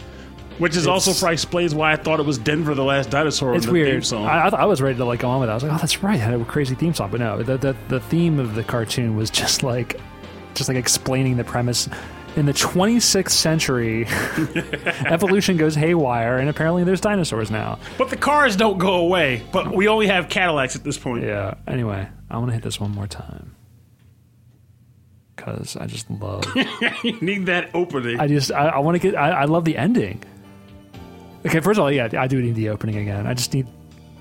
[0.58, 3.54] which is also It's- probably explains why I thought it was Denver the Last Dinosaur.
[3.54, 4.04] It's in the theme weird.
[4.04, 4.26] song.
[4.26, 5.52] I, I, th- I was ready to like go on with it.
[5.52, 6.16] I was like, oh, that's right.
[6.16, 9.16] It had a crazy theme song, but no, the, the the theme of the cartoon
[9.16, 9.98] was just like,
[10.54, 11.88] just like explaining the premise.
[12.36, 14.06] In the 26th century,
[15.06, 17.78] evolution goes haywire, and apparently there's dinosaurs now.
[17.96, 19.42] but the cars don't go away.
[19.52, 21.24] But we only have Cadillacs at this point.
[21.24, 21.54] Yeah.
[21.66, 23.56] Anyway, I want to hit this one more time
[25.34, 26.44] because I just love.
[27.02, 28.20] you need that opening.
[28.20, 29.16] I just I, I want to get.
[29.16, 30.22] I, I love the ending.
[31.46, 33.26] Okay, first of all, yeah, I do need the opening again.
[33.26, 33.66] I just need,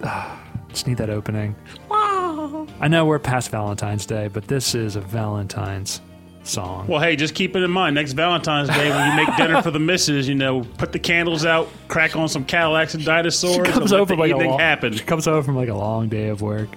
[0.69, 1.55] just need that opening.
[1.89, 2.67] Wow.
[2.79, 6.01] I know we're past Valentine's Day, but this is a Valentine's
[6.47, 6.87] song.
[6.87, 7.95] Well, hey, just keep it in mind.
[7.95, 11.45] Next Valentine's Day, when you make dinner for the missus, you know, put the candles
[11.45, 14.93] out, crack on some Cadillacs and dinosaurs, She comes and over like a long, happen.
[14.93, 16.69] She comes over from like a long day of work.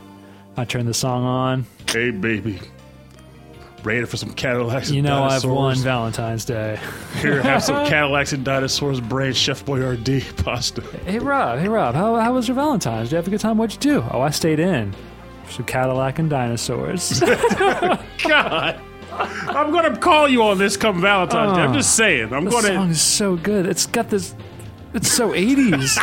[0.56, 1.66] I turn the song on.
[1.88, 2.58] Hey, baby,
[3.84, 4.88] ready for some Cadillacs?
[4.88, 4.96] Dinosaurs.
[4.96, 6.78] You know I've won Valentine's Day.
[7.20, 10.80] Here, have some Cadillacs and dinosaurs brand Chef Boyardee pasta.
[11.04, 13.08] Hey Rob, hey Rob, how, how was your Valentine's?
[13.08, 13.56] Did you have a good time?
[13.58, 14.04] What'd you do?
[14.10, 14.94] Oh, I stayed in.
[15.50, 17.20] Some Cadillac and dinosaurs.
[17.20, 18.80] God,
[19.48, 21.62] I'm gonna call you on this come Valentine's Day.
[21.62, 21.96] I'm just ah.
[21.96, 22.32] saying.
[22.32, 22.68] I'm gonna.
[22.68, 23.66] song is so good.
[23.66, 24.34] It's got this.
[24.94, 25.98] It's so 80s.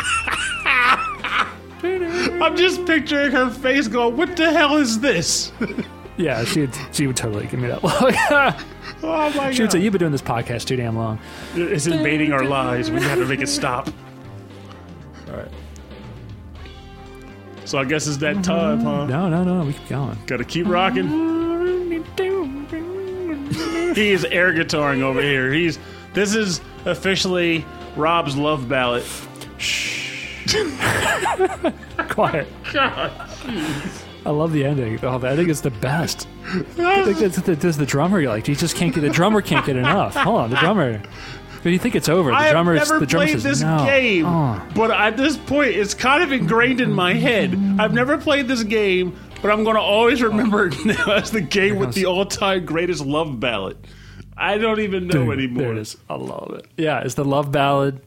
[2.42, 5.50] I'm just picturing her face going, "What the hell is this?"
[6.18, 8.14] yeah, she would, she would totally give me that look.
[9.02, 11.18] Oh my she would say, "You've been doing this podcast too damn long."
[11.54, 12.90] It's invading our lives.
[12.90, 13.88] We have to make it stop.
[15.28, 15.48] All right.
[17.64, 19.06] So I guess it's that time, huh?
[19.06, 19.66] No, no, no, no.
[19.66, 20.18] We keep going.
[20.26, 21.04] Gotta keep rocking.
[21.04, 21.36] Mm-hmm.
[23.96, 25.52] He is air guitaring over here.
[25.52, 25.78] He's
[26.12, 27.64] this is officially
[27.96, 29.04] Rob's love ballad.
[32.10, 32.46] Quiet.
[32.72, 33.10] God.
[33.10, 34.02] Jeez.
[34.24, 34.98] I love the ending.
[35.04, 36.26] Oh, the ending is the best.
[36.78, 38.22] I think that's the, that's the drummer.
[38.22, 40.14] Like, you just can't get the drummer can't get enough.
[40.16, 41.00] Hold on, the drummer.
[41.62, 42.30] But you think it's over?
[42.30, 43.84] The I have never the drummer played says, this no.
[43.84, 44.62] game, Oh.
[44.74, 47.54] but at this point, it's kind of ingrained in my head.
[47.78, 49.16] I've never played this game,
[49.46, 53.06] but I'm going to always remember it now as the game with the all-time greatest
[53.06, 53.78] love ballad.
[54.36, 55.62] I don't even know anymore.
[55.62, 55.96] There it is.
[56.10, 56.66] I love it.
[56.76, 58.02] Yeah, it's the love ballad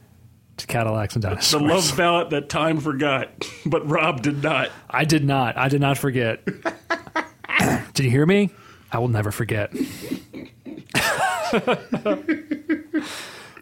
[0.57, 1.61] to Cadillacs and Dinosaurs.
[1.61, 4.69] The love ballad that time forgot, but Rob did not.
[4.89, 5.57] I did not.
[5.57, 6.43] I did not forget.
[7.93, 8.49] did you hear me?
[8.91, 9.73] I will never forget.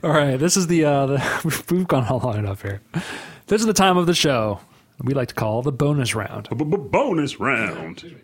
[0.03, 2.82] All right, this is the, uh, the we've gone on long enough here.
[3.45, 4.61] This is the time of the show
[5.03, 6.49] we like to call the bonus round.
[6.49, 8.15] Bonus round.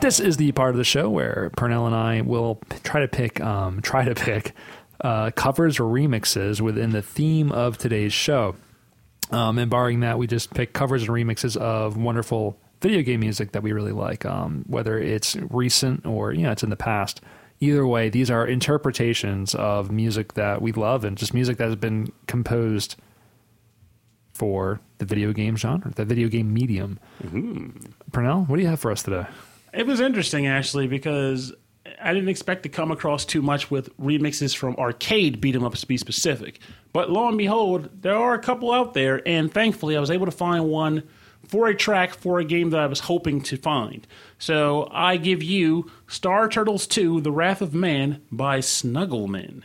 [0.00, 3.40] This is the part of the show where Pernell and I will try to pick,
[3.40, 4.52] um, try to pick
[5.00, 8.56] uh, covers or remixes within the theme of today's show.
[9.30, 13.52] Um, and barring that, we just pick covers and remixes of wonderful video game music
[13.52, 17.20] that we really like, um, whether it's recent or you know it's in the past.
[17.62, 21.76] Either way, these are interpretations of music that we love and just music that has
[21.76, 22.96] been composed
[24.32, 26.98] for the video game genre, the video game medium.
[27.22, 27.68] Mm-hmm.
[28.10, 29.26] Pernell, what do you have for us today?
[29.72, 31.54] It was interesting actually because
[32.02, 35.82] I didn't expect to come across too much with remixes from arcade beat 'em ups
[35.82, 36.58] to be specific.
[36.92, 40.26] But lo and behold, there are a couple out there, and thankfully I was able
[40.26, 41.04] to find one
[41.46, 44.04] for a track for a game that I was hoping to find.
[44.42, 49.62] So I give you Star Turtles 2 The Wrath of Mann by SnuggleMen.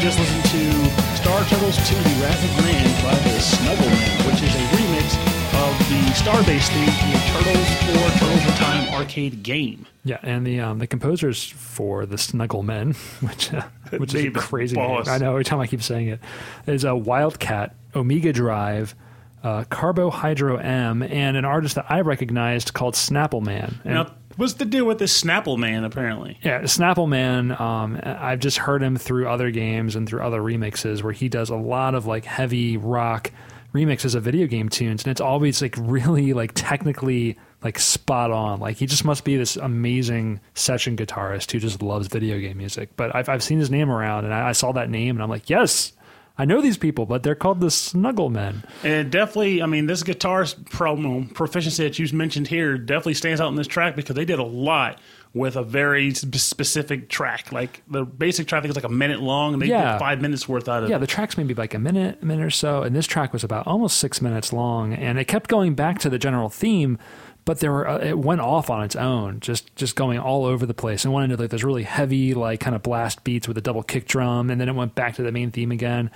[0.00, 4.54] Just listened to Star Turtles 2 The Wrath of Mann by the SnuggleMen, which is
[4.54, 5.16] a remix
[5.64, 9.86] of the Starbase theme from the Turtles 4 Turtles in Time arcade game.
[10.04, 12.94] Yeah, and the um, the composers for the Snugglemen,
[13.26, 13.62] which uh,
[13.96, 15.04] which is crazy name.
[15.06, 16.20] I know every time I keep saying it,
[16.66, 18.94] is a Wildcat, Omega Drive,
[19.42, 23.80] uh, Carbohydro M, and an artist that I recognized called Snapple Man.
[23.84, 26.38] And Now, what's the deal with this Snapple Man, apparently?
[26.42, 27.52] Yeah, Snapple Man.
[27.60, 31.50] Um, I've just heard him through other games and through other remixes where he does
[31.50, 33.30] a lot of like heavy rock
[33.74, 38.60] remixes of video game tunes, and it's always like really like technically like spot on.
[38.60, 42.90] Like he just must be this amazing session guitarist who just loves video game music.
[42.96, 45.30] But I've I've seen his name around, and I, I saw that name, and I'm
[45.30, 45.92] like, yes.
[46.36, 48.64] I know these people, but they're called the Snuggle Men.
[48.82, 53.48] And definitely, I mean, this guitar promo proficiency that you mentioned here definitely stands out
[53.48, 54.98] in this track because they did a lot
[55.32, 57.52] with a very specific track.
[57.52, 59.92] Like the basic track is like a minute long, and they Yeah.
[59.92, 61.00] did five minutes worth out of Yeah, it.
[61.00, 63.66] the track's maybe like a minute, a minute or so, and this track was about
[63.66, 66.98] almost six minutes long, and it kept going back to the general theme,
[67.44, 70.66] but there were uh, it went off on its own, just just going all over
[70.66, 73.58] the place, and went into like those really heavy, like kind of blast beats with
[73.58, 76.10] a double kick drum, and then it went back to the main theme again,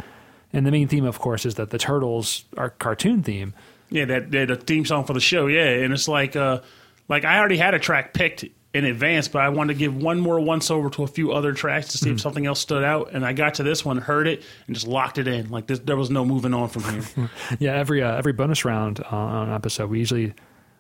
[0.53, 3.55] and the main theme, of course, is that the turtles are cartoon theme.
[3.91, 5.47] Yeah, that, that the theme song for the show.
[5.47, 6.61] Yeah, and it's like, uh,
[7.09, 10.21] like I already had a track picked in advance, but I wanted to give one
[10.21, 13.13] more once over to a few other tracks to see if something else stood out.
[13.13, 15.49] And I got to this one, heard it, and just locked it in.
[15.51, 17.31] Like this, there was no moving on from here.
[17.59, 20.35] Yeah, every uh, every bonus round uh, on an episode, we usually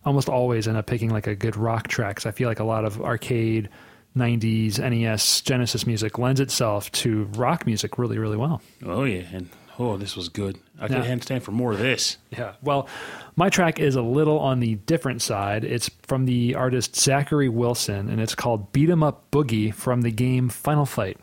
[0.08, 2.16] almost always end up picking like a good rock track.
[2.16, 3.68] 'cause I feel like a lot of arcade,
[4.16, 8.60] '90s, NES, Genesis music lends itself to rock music really, really well.
[8.84, 9.48] oh yeah, and
[9.78, 10.58] oh, this was good.
[10.80, 11.02] I Yeah.
[11.02, 12.16] can't stand for more of this.
[12.30, 12.52] Yeah.
[12.62, 12.88] Well,
[13.36, 15.62] my track is a little on the different side.
[15.64, 20.10] It's from the artist Zackery Wilson, and it's called "Beat 'Em Up Boogie" from the
[20.10, 21.18] game Final Fight.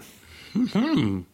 [0.56, 1.26] We're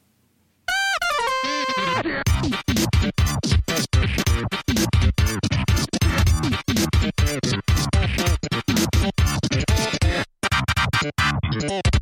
[11.52, 11.80] Mm-hmm.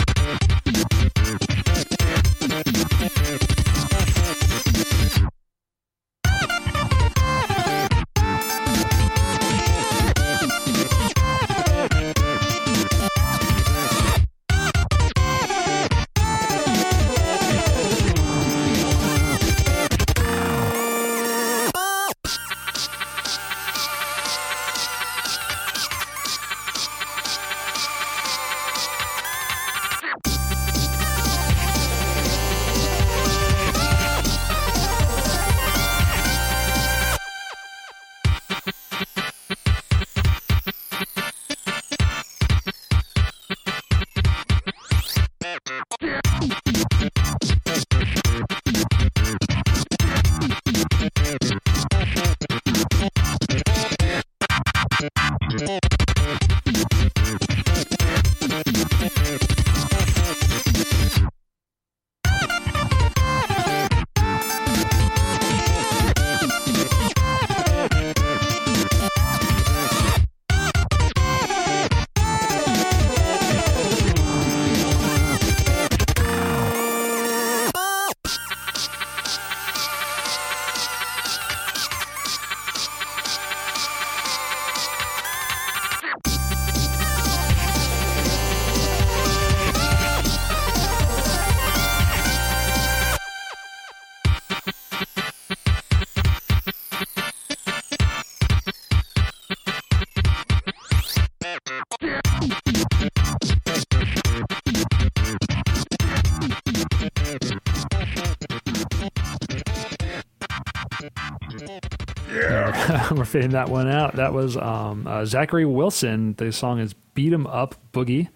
[113.29, 114.15] fading that one out.
[114.15, 116.33] That was um, uh, Zackery Wilson.
[116.37, 118.27] The song is "Beat 'Em Up Boogie,"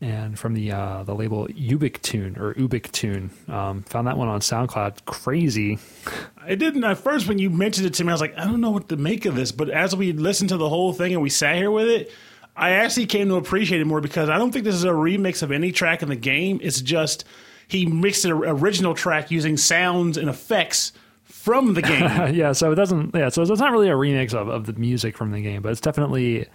[0.00, 3.30] and from the uh, the label Ubik Tune or Ubik Tune.
[3.48, 5.04] Um, found that one on SoundCloud.
[5.04, 5.78] Crazy.
[6.42, 8.10] I didn't at first when you mentioned it to me.
[8.10, 9.52] I was like, I don't know what to make of this.
[9.52, 12.10] But as we listened to the whole thing and we sat here with it,
[12.56, 15.42] I actually came to appreciate it more because I don't think this is a remix
[15.42, 16.60] of any track in the game.
[16.62, 17.24] It's just
[17.68, 20.92] he mixed an original track using sounds and effects
[21.40, 22.02] from the game.
[22.34, 23.14] yeah, so it doesn't.
[23.14, 25.72] Yeah, so it's not really a remix of, of the music from the game, but
[25.72, 26.46] it's definitely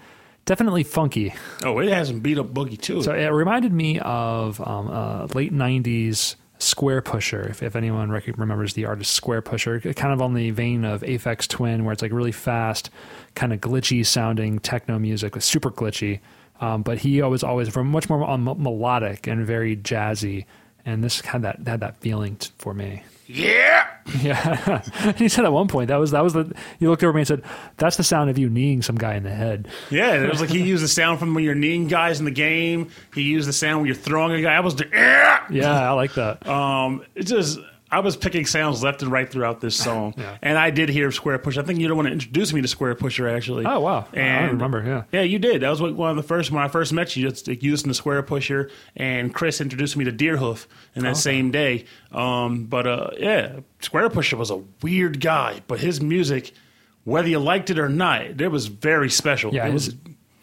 [0.46, 1.34] definitely funky.
[1.64, 3.02] oh, it has some beat up boogie too.
[3.02, 7.50] So it reminded me of um, uh, late '90s Squarepusher.
[7.50, 11.48] If, if anyone rec- remembers the artist Squarepusher, kind of on the vein of Aphex
[11.48, 12.90] Twin, where it's like really fast,
[13.34, 16.20] kind of glitchy sounding techno music, super glitchy.
[16.62, 20.46] Um, but he always always from much more on melodic and very jazzy.
[20.86, 23.04] and this had that had that feeling t- for me.
[23.28, 23.88] Yeah.
[24.22, 24.82] Yeah,
[25.18, 26.56] he said at one point that was that was the.
[26.80, 27.42] He looked over me and said,
[27.78, 30.50] "That's the sound of you kneeing some guy in the head." Yeah, it was like
[30.50, 32.90] he used the sound from when you're kneeing guys in the game.
[33.14, 34.56] He used the sound when you're throwing a guy.
[34.56, 35.44] I was the yeah.
[35.50, 36.48] Yeah, I like that.
[36.48, 37.60] Um, it's just
[37.92, 40.38] I was picking sounds left and right throughout this song, Yeah.
[40.42, 41.60] and I did hear Squarepusher.
[41.60, 43.66] I think you're the one that introduced me to Squarepusher, actually.
[43.66, 44.84] Oh wow, I remember.
[44.84, 45.62] Yeah, Yeah, you did.
[45.62, 47.30] That was one of the first when I first met you.
[47.30, 50.66] Just like, you listened to Squarepusher, and Chris introduced me to Deerhoof
[50.96, 51.86] in that same day.
[52.12, 56.54] Um, but uh, yeah, Squarepusher was a weird guy, but his music,
[57.04, 59.54] whether you liked it or not, it was very special.
[59.54, 59.68] yeah.
[59.68, 59.96] It His, was,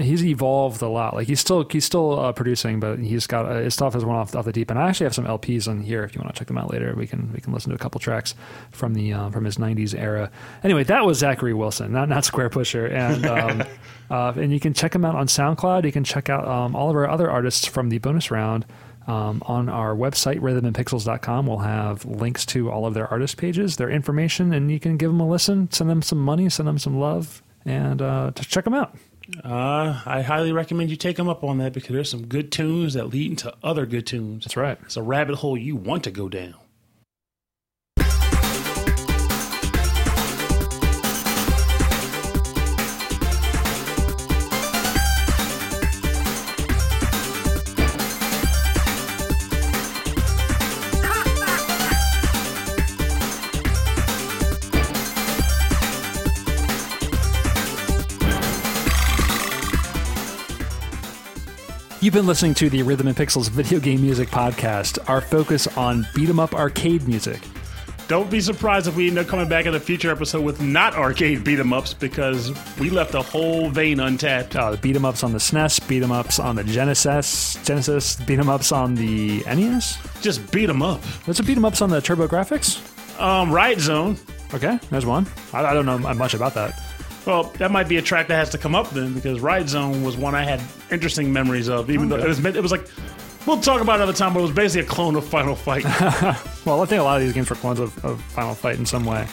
[0.03, 1.15] he's evolved a lot.
[1.15, 4.19] Like he's still he's still uh, producing, but he's got uh, his stuff has went
[4.19, 4.79] off off the deep end.
[4.79, 6.05] I actually have some LPs on here.
[6.05, 7.79] If you want to check them out later, we can we can listen to a
[7.79, 8.35] couple tracks
[8.71, 10.31] from the uh, from his '90s era.
[10.65, 13.63] Anyway, that was Zackery Wilson, not not Squarepusher, and um,
[14.11, 15.85] uh, and you can check him out on SoundCloud.
[15.85, 18.67] You can check out um, all of our other artists from the bonus round.
[19.05, 23.91] Um, on our website, rhythmandpixels.com, we'll have links to all of their artist pages, their
[23.91, 27.01] information, and you can give them a listen, send them some money, send them some
[27.01, 28.97] love, and uh, just check them out.
[29.45, 32.95] Uh, I highly recommend you take them up on that because there's some good tunes
[32.95, 34.45] that lead into other good tunes.
[34.45, 34.79] That's right.
[34.83, 36.55] It's a rabbit hole you want to go down.
[62.03, 66.05] You've been listening to the Rhythm and Pixels video game music podcast, our focus on
[66.17, 67.41] beat 'em up arcade music.
[68.09, 70.97] Don't be surprised if we end up coming back in a future episode with not
[70.97, 72.51] arcade beat 'em ups because
[72.81, 74.57] we left a whole vein untapped.
[74.57, 78.17] Uh, the beat 'em ups on the SNES, beat 'em ups on the Genesis, Genesis,
[78.27, 79.97] beat 'em ups on the NES.
[80.21, 81.01] Just beat 'em up.
[81.25, 82.81] There's a beat 'em ups on the TurboGrafx.
[83.21, 84.17] Um, Riot Zone.
[84.53, 85.25] Okay, there's one.
[85.55, 86.83] I, I don't know much about that.
[87.27, 90.03] Well, that might be a track that has to come up then because Riot Zone
[90.03, 90.61] was one I had
[90.91, 91.91] interesting memories of.
[91.91, 92.89] Even though it was it was like
[93.47, 95.85] we'll talk about it another time, but it was basically a clone of Final Fight.
[96.65, 98.87] Well, I think a lot of these games were clones of, of Final Fight in
[98.87, 99.27] some way.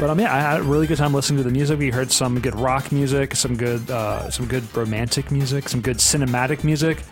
[0.00, 1.78] But um, yeah, I had a really good time listening to the music.
[1.78, 5.98] We heard some good rock music, some good, uh, some good romantic music, some good
[5.98, 7.04] cinematic music,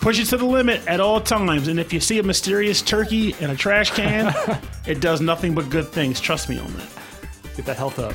[0.00, 1.68] Push it to the limit at all times.
[1.68, 4.34] And if you see a mysterious turkey in a trash can,
[4.86, 6.20] it does nothing but good things.
[6.20, 6.88] Trust me on that.
[7.56, 8.14] Get that health up.